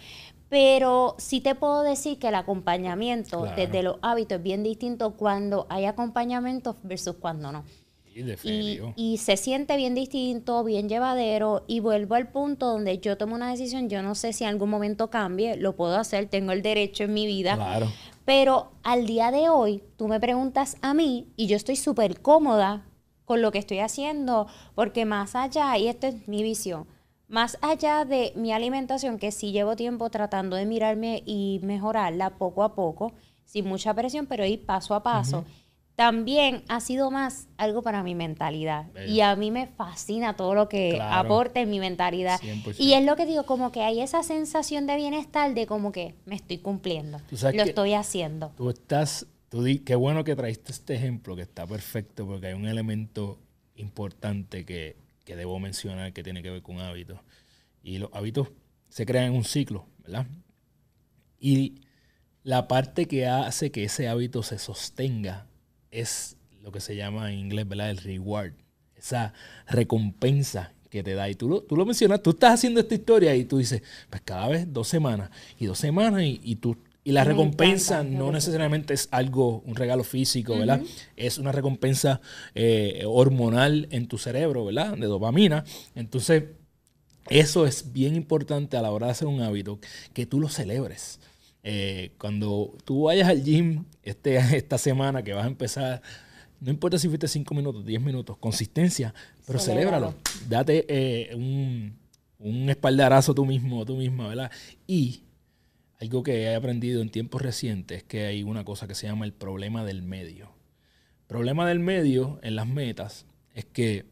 [0.50, 5.68] Pero sí te puedo decir que el acompañamiento desde los hábitos es bien distinto cuando
[5.70, 7.66] hay acompañamiento versus cuando no.
[8.44, 11.64] Y, y, se siente bien distinto, bien llevadero.
[11.68, 14.72] Y vuelvo al punto donde yo tomo una decisión, yo no sé si en algún
[14.72, 17.56] momento cambie, lo puedo hacer, tengo el derecho en mi vida.
[17.56, 17.92] Claro.
[18.26, 22.86] Pero al día de hoy, tú me preguntas a mí y yo estoy súper cómoda
[23.24, 26.88] con lo que estoy haciendo, porque más allá, y esta es mi visión,
[27.28, 32.64] más allá de mi alimentación, que sí llevo tiempo tratando de mirarme y mejorarla poco
[32.64, 33.14] a poco,
[33.46, 35.46] sin mucha presión, pero ir paso a paso,
[35.96, 38.86] también ha sido más algo para mi mentalidad.
[39.08, 42.40] Y a mí me fascina todo lo que aporte en mi mentalidad.
[42.78, 46.14] Y es lo que digo, como que hay esa sensación de bienestar de como que
[46.26, 48.52] me estoy cumpliendo, lo estoy haciendo.
[48.56, 52.54] Tú estás, tú di, qué bueno que traiste este ejemplo, que está perfecto, porque hay
[52.54, 53.40] un elemento
[53.76, 57.20] importante que que debo mencionar que tiene que ver con hábitos.
[57.84, 58.48] Y los hábitos
[58.88, 60.26] se crean en un ciclo, ¿verdad?
[61.38, 61.82] Y
[62.44, 65.46] la parte que hace que ese hábito se sostenga
[65.92, 67.90] es lo que se llama en inglés, ¿verdad?
[67.90, 68.54] El reward,
[68.96, 69.34] esa
[69.68, 71.30] recompensa que te da.
[71.30, 74.22] Y tú lo, tú lo mencionas, tú estás haciendo esta historia y tú dices, pues
[74.22, 76.78] cada vez dos semanas y dos semanas y, y tú
[77.08, 80.82] y la recompensa no necesariamente es algo, un regalo físico, ¿verdad?
[81.16, 82.20] Es una recompensa
[82.54, 84.98] eh, hormonal en tu cerebro, ¿verdad?
[84.98, 85.64] De dopamina.
[85.96, 86.44] Entonces,
[87.30, 89.80] eso es bien importante a la hora de hacer un hábito,
[90.12, 91.22] que tú lo celebres.
[91.64, 96.02] Eh, cuando tú vayas al gym este, esta semana que vas a empezar,
[96.60, 99.14] no importa si fuiste 5 minutos, 10 minutos, consistencia,
[99.46, 100.14] pero celébralo.
[100.50, 101.98] Date eh, un,
[102.38, 104.52] un espaldarazo tú mismo, tú misma, ¿verdad?
[104.86, 105.22] Y
[106.00, 109.26] algo que he aprendido en tiempos recientes es que hay una cosa que se llama
[109.26, 110.52] el problema del medio.
[111.22, 114.06] El problema del medio en las metas es que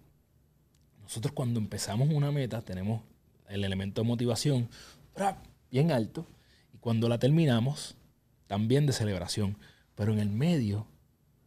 [1.04, 3.04] nosotros cuando empezamos una meta tenemos
[3.48, 4.70] el elemento de motivación
[5.70, 6.28] bien alto
[6.74, 7.96] y cuando la terminamos
[8.48, 9.58] también de celebración,
[9.94, 10.88] pero en el medio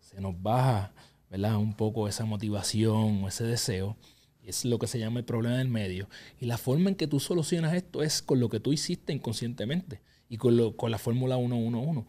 [0.00, 0.92] se nos baja
[1.30, 1.56] ¿verdad?
[1.56, 3.96] un poco esa motivación o ese deseo
[4.42, 6.08] Es lo que se llama el problema del medio.
[6.40, 10.00] Y la forma en que tú solucionas esto es con lo que tú hiciste inconscientemente
[10.28, 12.04] y con, lo, con la fórmula 111.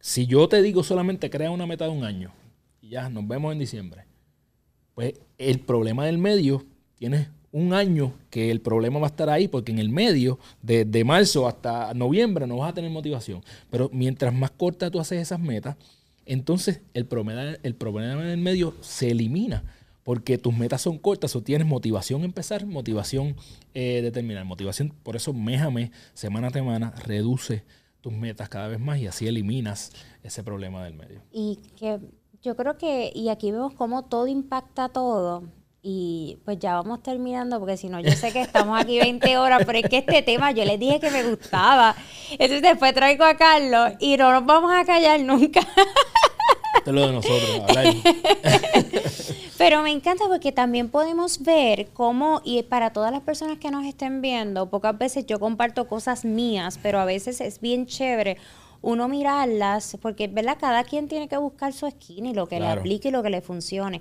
[0.00, 2.32] Si yo te digo solamente crea una meta de un año
[2.80, 4.04] y ya nos vemos en diciembre,
[4.94, 6.64] pues el problema del medio
[6.96, 10.84] tiene un año que el problema va a estar ahí, porque en el medio, de,
[10.84, 13.42] de, marzo hasta noviembre, no vas a tener motivación.
[13.70, 15.76] Pero mientras más corta tú haces esas metas,
[16.26, 19.64] entonces el problema, el problema del medio se elimina.
[20.02, 23.36] Porque tus metas son cortas o tienes motivación a empezar, motivación
[23.74, 24.44] eh, de terminar.
[24.44, 27.64] Motivación, por eso mes a mes, semana a semana, reduce
[28.00, 29.92] tus metas cada vez más y así eliminas
[30.22, 31.22] ese problema del medio.
[31.32, 32.00] Y que
[32.42, 35.44] yo creo que, y aquí vemos cómo todo impacta todo.
[35.82, 39.62] Y pues ya vamos terminando, porque si no, yo sé que estamos aquí 20 horas,
[39.64, 41.94] pero es que este tema yo les dije que me gustaba.
[42.32, 45.60] Entonces después traigo a Carlos y no nos vamos a callar nunca.
[46.78, 47.62] Esto es lo de nosotros,
[49.58, 53.84] Pero me encanta porque también podemos ver cómo, y para todas las personas que nos
[53.84, 58.38] estén viendo, pocas veces yo comparto cosas mías, pero a veces es bien chévere
[58.82, 60.56] uno mirarlas, porque ¿verdad?
[60.58, 63.30] cada quien tiene que buscar su esquina y lo que le aplique y lo que
[63.30, 64.00] le funcione.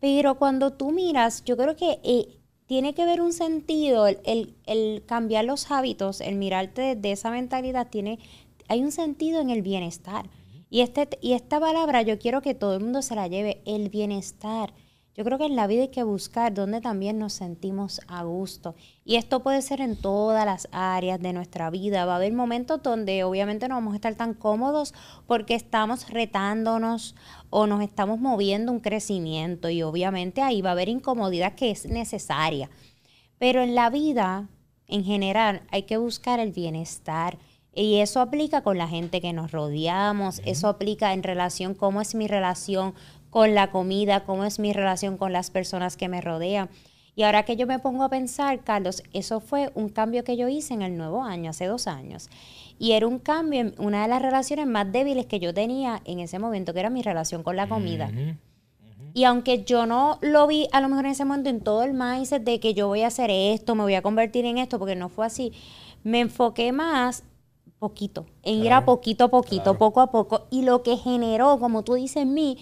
[0.00, 2.28] Pero cuando tú miras, yo creo que eh,
[2.66, 7.88] tiene que ver un sentido, el, el, cambiar los hábitos, el mirarte de esa mentalidad,
[7.88, 8.20] tiene,
[8.68, 10.30] hay un sentido en el bienestar.
[10.70, 13.90] Y, este, y esta palabra yo quiero que todo el mundo se la lleve, el
[13.90, 14.72] bienestar.
[15.16, 18.76] Yo creo que en la vida hay que buscar donde también nos sentimos a gusto.
[19.04, 22.06] Y esto puede ser en todas las áreas de nuestra vida.
[22.06, 24.94] Va a haber momentos donde obviamente no vamos a estar tan cómodos
[25.26, 27.16] porque estamos retándonos
[27.50, 29.68] o nos estamos moviendo un crecimiento.
[29.68, 32.70] Y obviamente ahí va a haber incomodidad que es necesaria.
[33.36, 34.48] Pero en la vida,
[34.86, 37.36] en general, hay que buscar el bienestar.
[37.74, 42.14] Y eso aplica con la gente que nos rodeamos, eso aplica en relación, cómo es
[42.14, 42.94] mi relación
[43.30, 46.68] con la comida, cómo es mi relación con las personas que me rodean.
[47.14, 50.48] Y ahora que yo me pongo a pensar, Carlos, eso fue un cambio que yo
[50.48, 52.28] hice en el nuevo año, hace dos años.
[52.78, 56.20] Y era un cambio en una de las relaciones más débiles que yo tenía en
[56.20, 58.10] ese momento, que era mi relación con la comida.
[59.12, 61.94] Y aunque yo no lo vi a lo mejor en ese momento en todo el
[61.94, 64.96] mindset de que yo voy a hacer esto, me voy a convertir en esto, porque
[64.96, 65.52] no fue así,
[66.04, 67.24] me enfoqué más
[67.80, 70.46] poquito, en ir a poquito a poquito, poco a poco.
[70.50, 72.58] Y lo que generó, como tú dices en mí,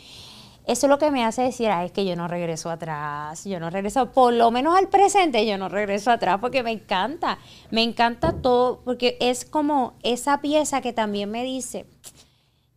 [0.65, 3.69] eso es lo que me hace decir, es que yo no regreso atrás, yo no
[3.69, 7.39] regreso, por lo menos al presente, yo no regreso atrás porque me encanta,
[7.71, 11.87] me encanta todo, porque es como esa pieza que también me dice,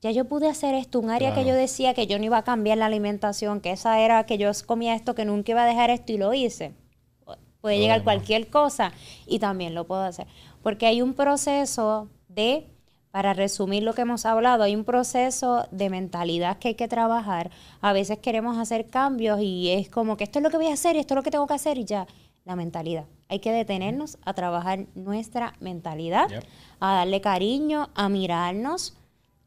[0.01, 2.43] ya yo pude hacer esto, un área que yo decía que yo no iba a
[2.43, 5.89] cambiar la alimentación, que esa era que yo comía esto, que nunca iba a dejar
[5.89, 6.73] esto y lo hice.
[7.59, 8.93] Puede llegar cualquier cosa
[9.27, 10.25] y también lo puedo hacer,
[10.63, 12.67] porque hay un proceso de
[13.11, 17.51] para resumir lo que hemos hablado, hay un proceso de mentalidad que hay que trabajar.
[17.81, 20.73] A veces queremos hacer cambios y es como que esto es lo que voy a
[20.73, 22.07] hacer, esto es lo que tengo que hacer y ya.
[22.45, 23.05] La mentalidad.
[23.27, 26.27] Hay que detenernos a trabajar nuestra mentalidad,
[26.79, 28.97] a darle cariño, a mirarnos,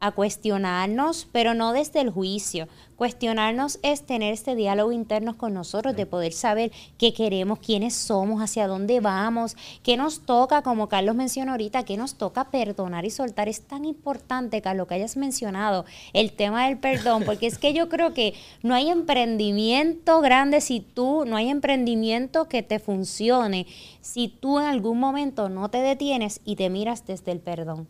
[0.01, 2.68] a cuestionarnos, pero no desde el juicio.
[2.97, 8.40] Cuestionarnos es tener este diálogo interno con nosotros, de poder saber qué queremos, quiénes somos,
[8.40, 13.11] hacia dónde vamos, qué nos toca, como Carlos mencionó ahorita, qué nos toca perdonar y
[13.11, 13.49] soltar.
[13.49, 17.88] Es tan importante, Carlos, que hayas mencionado el tema del perdón, porque es que yo
[17.88, 23.66] creo que no hay emprendimiento grande si tú, no hay emprendimiento que te funcione
[24.03, 27.88] si tú en algún momento no te detienes y te miras desde el perdón.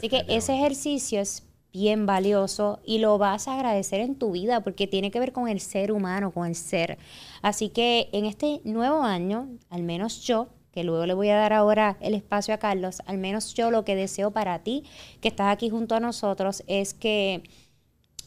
[0.00, 1.42] Así que ese ejercicio es
[1.74, 5.46] bien valioso y lo vas a agradecer en tu vida porque tiene que ver con
[5.46, 6.96] el ser humano, con el ser.
[7.42, 11.52] Así que en este nuevo año, al menos yo, que luego le voy a dar
[11.52, 14.84] ahora el espacio a Carlos, al menos yo lo que deseo para ti,
[15.20, 17.42] que estás aquí junto a nosotros, es que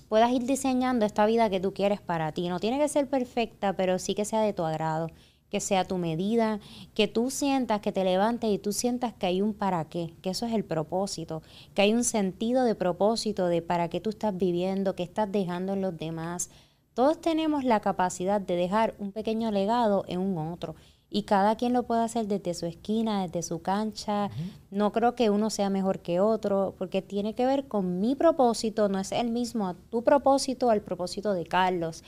[0.10, 2.50] puedas ir diseñando esta vida que tú quieres para ti.
[2.50, 5.10] No tiene que ser perfecta, pero sí que sea de tu agrado
[5.54, 6.60] que sea tu medida,
[6.96, 10.32] que tú sientas que te levantes y tú sientas que hay un para qué, que
[10.32, 11.44] eso es el propósito,
[11.76, 15.74] que hay un sentido de propósito de para qué tú estás viviendo, qué estás dejando
[15.74, 16.50] en los demás.
[16.96, 20.74] Todos tenemos la capacidad de dejar un pequeño legado en un otro
[21.12, 24.32] y cada quien lo puede hacer desde su esquina, desde su cancha.
[24.72, 28.90] No creo que uno sea mejor que otro, porque tiene que ver con mi propósito,
[28.90, 32.04] no es el mismo a tu propósito, al propósito de Carlos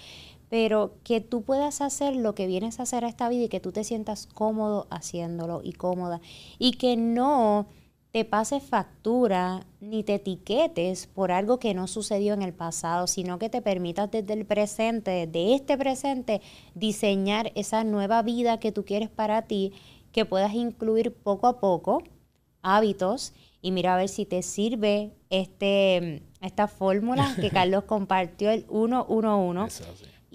[0.50, 3.60] pero que tú puedas hacer lo que vienes a hacer a esta vida y que
[3.60, 6.22] tú te sientas cómodo haciéndolo y cómoda.
[6.60, 7.68] Y que no
[8.16, 13.40] te pases factura ni te etiquetes por algo que no sucedió en el pasado, sino
[13.40, 16.42] que te permitas desde el presente, desde este presente,
[16.76, 19.74] diseñar esa nueva vida que tú quieres para ti,
[20.14, 22.04] que puedas incluir poco a poco
[22.62, 23.34] hábitos.
[23.62, 29.84] Y mira a ver si te sirve este, esta fórmula que Carlos compartió, el 111.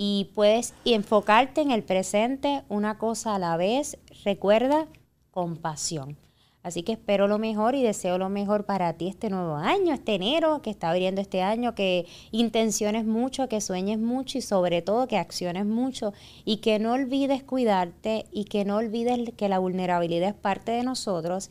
[0.02, 3.98] Y puedes enfocarte en el presente una cosa a la vez.
[4.24, 4.86] Recuerda,
[5.30, 6.16] compasión.
[6.62, 10.14] Así que espero lo mejor y deseo lo mejor para ti este nuevo año, este
[10.14, 15.06] enero que está abriendo este año, que intenciones mucho, que sueñes mucho y sobre todo
[15.06, 16.14] que acciones mucho
[16.46, 20.82] y que no olvides cuidarte y que no olvides que la vulnerabilidad es parte de
[20.82, 21.50] nosotros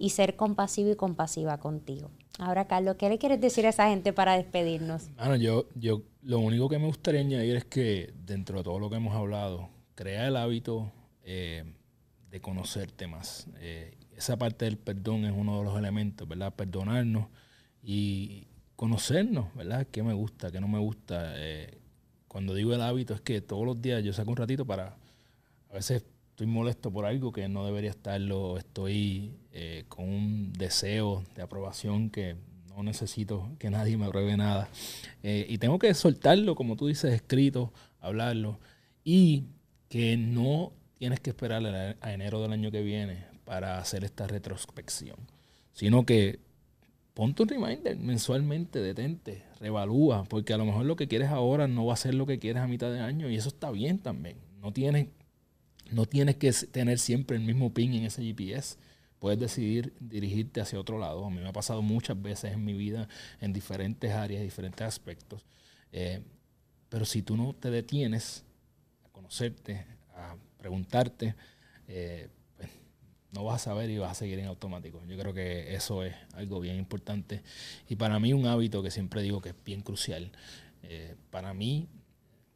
[0.00, 2.10] y ser compasivo y compasiva contigo.
[2.38, 5.10] Ahora, Carlos, ¿qué le quieres decir a esa gente para despedirnos?
[5.18, 8.88] Bueno, yo, yo lo único que me gustaría añadir es que dentro de todo lo
[8.88, 10.90] que hemos hablado, crea el hábito
[11.22, 11.64] eh,
[12.30, 13.46] de conocerte más.
[13.58, 16.54] Eh, esa parte del perdón es uno de los elementos, ¿verdad?
[16.54, 17.26] Perdonarnos
[17.82, 18.46] y
[18.76, 19.86] conocernos, ¿verdad?
[19.92, 21.34] ¿Qué me gusta, qué no me gusta?
[21.36, 21.76] Eh,
[22.26, 24.96] cuando digo el hábito es que todos los días yo saco un ratito para,
[25.68, 26.06] a veces
[26.40, 32.08] estoy molesto por algo que no debería estarlo, estoy eh, con un deseo de aprobación
[32.08, 32.34] que
[32.74, 34.70] no necesito que nadie me apruebe nada.
[35.22, 38.58] Eh, y tengo que soltarlo, como tú dices, escrito, hablarlo.
[39.04, 39.48] Y
[39.90, 41.62] que no tienes que esperar
[42.00, 45.18] a enero del año que viene para hacer esta retrospección,
[45.74, 46.38] sino que
[47.12, 51.84] ponte un reminder mensualmente, detente, revalúa, porque a lo mejor lo que quieres ahora no
[51.84, 54.38] va a ser lo que quieres a mitad de año y eso está bien también.
[54.62, 55.08] No tienes,
[55.92, 58.76] no tienes que tener siempre el mismo pin en ese GPS.
[59.18, 61.26] Puedes decidir dirigirte hacia otro lado.
[61.26, 63.08] A mí me ha pasado muchas veces en mi vida
[63.40, 65.44] en diferentes áreas, diferentes aspectos.
[65.92, 66.22] Eh,
[66.88, 68.44] pero si tú no te detienes
[69.04, 69.84] a conocerte,
[70.14, 71.34] a preguntarte,
[71.86, 72.28] eh,
[73.32, 75.00] no vas a saber y vas a seguir en automático.
[75.06, 77.42] Yo creo que eso es algo bien importante.
[77.88, 80.32] Y para mí un hábito que siempre digo que es bien crucial.
[80.82, 81.88] Eh, para mí,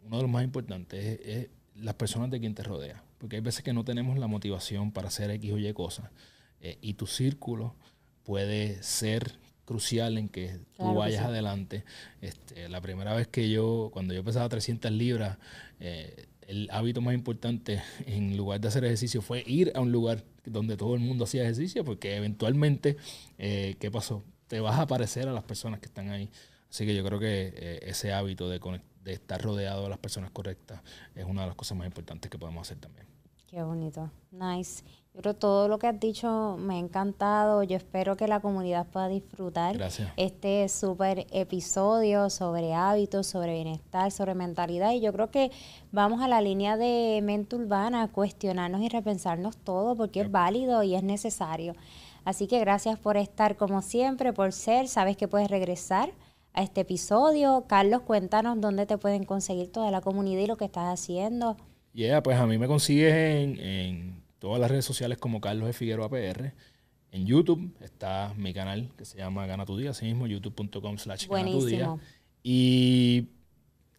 [0.03, 3.03] uno de los más importantes es, las personas de quien te rodea.
[3.25, 6.11] Porque hay veces que no tenemos la motivación para hacer X o Y cosas.
[6.61, 7.75] Eh, y tu círculo
[8.23, 11.87] puede ser crucial en que tú vayas adelante.
[12.21, 15.39] Este, la primera vez que yo, cuando yo pesaba 300 libras,
[15.81, 20.23] eh, el hábito más importante en lugar de hacer ejercicio fue ir a un lugar
[20.45, 22.99] donde todo el mundo hacía ejercicio, porque eventualmente,
[23.39, 24.23] eh, ¿qué pasó?
[24.49, 26.29] Te vas a parecer a las personas que están ahí.
[26.69, 28.61] Así que yo creo que eh, ese hábito de,
[29.03, 30.83] de estar rodeado de las personas correctas
[31.15, 33.14] es una de las cosas más importantes que podemos hacer también.
[33.55, 34.11] Qué bonito.
[34.33, 34.83] Nice.
[35.15, 37.63] Yo creo todo lo que has dicho me ha encantado.
[37.63, 39.77] Yo espero que la comunidad pueda disfrutar
[40.17, 44.91] este súper episodio sobre hábitos, sobre bienestar, sobre mentalidad.
[44.91, 45.53] Y yo creo que
[45.93, 50.97] vamos a la línea de mente urbana, cuestionarnos y repensarnos todo porque es válido y
[50.97, 51.75] es necesario.
[52.25, 54.89] Así que gracias por estar como siempre, por ser.
[54.89, 56.11] Sabes que puedes regresar
[56.55, 57.67] a este episodio.
[57.69, 61.57] Carlos, cuéntanos dónde te pueden conseguir toda la comunidad y lo que estás haciendo.
[61.95, 66.11] Yeah, pues a mí me consigues en, todas las redes sociales como Carlos de Figueroa
[66.11, 66.53] PR.
[67.13, 71.29] En YouTube está mi canal que se llama Gana tu Día, así mismo, youtube.com slash
[71.29, 71.95] Gana tu Día.
[72.43, 73.29] Y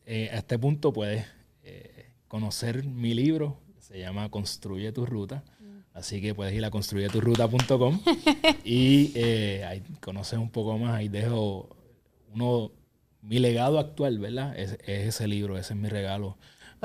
[0.05, 1.25] eh, a este punto puedes
[1.63, 5.45] eh, conocer mi libro, que se llama Construye tu Ruta.
[5.61, 5.79] Mm.
[5.93, 8.01] Así que puedes ir a construyeturruta.com
[8.65, 10.95] y eh, ahí conoces un poco más.
[10.95, 11.69] Ahí dejo
[12.33, 12.73] uno,
[13.21, 14.53] mi legado actual, ¿verdad?
[14.59, 16.37] Es, es ese libro, ese es mi regalo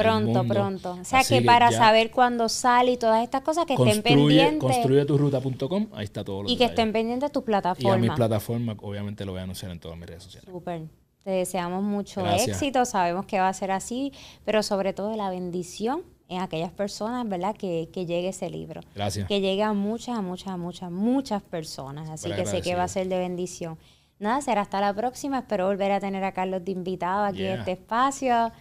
[0.03, 0.99] Pronto, pronto.
[1.01, 4.59] O sea que, para saber cuándo sale y todas estas cosas que estén pendientes.
[4.59, 7.95] Construyeturruta.com, ahí está todo lo Y que estén pendientes de tus plataformas.
[7.95, 10.51] Y a mi plataforma, obviamente lo voy a anunciar en todas mis redes sociales.
[10.51, 10.83] Súper.
[11.23, 14.13] Te deseamos mucho éxito, sabemos que va a ser así,
[14.45, 17.55] pero sobre todo la bendición en aquellas personas, ¿verdad?
[17.55, 18.81] Que, que llegue ese libro.
[18.95, 19.29] Gracias.
[19.29, 22.09] Que llegue a muchas, muchas, muchas, muchas personas.
[22.09, 23.77] Así que sé que va a ser de bendición.
[24.21, 25.41] Nada, será hasta la próxima.
[25.41, 28.53] Espero volver a tener a Carlos de invitado aquí en este espacio.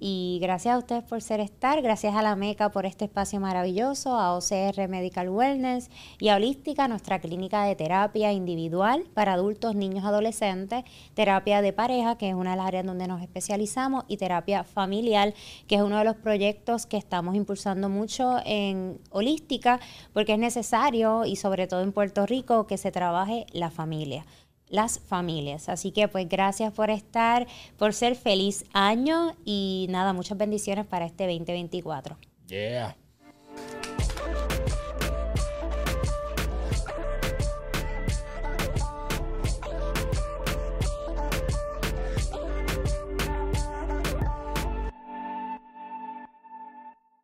[0.00, 4.16] Y gracias a ustedes por ser estar, gracias a la MECA por este espacio maravilloso,
[4.16, 5.90] a OCR Medical Wellness
[6.20, 10.84] y a Holística, nuestra clínica de terapia individual para adultos, niños, adolescentes,
[11.14, 15.34] terapia de pareja, que es una de las áreas donde nos especializamos, y terapia familiar,
[15.66, 19.80] que es uno de los proyectos que estamos impulsando mucho en Holística,
[20.12, 24.24] porque es necesario, y sobre todo en Puerto Rico, que se trabaje la familia
[24.70, 25.68] las familias.
[25.68, 27.46] Así que pues gracias por estar,
[27.76, 32.16] por ser feliz año y nada, muchas bendiciones para este 2024.
[32.46, 32.96] Yeah.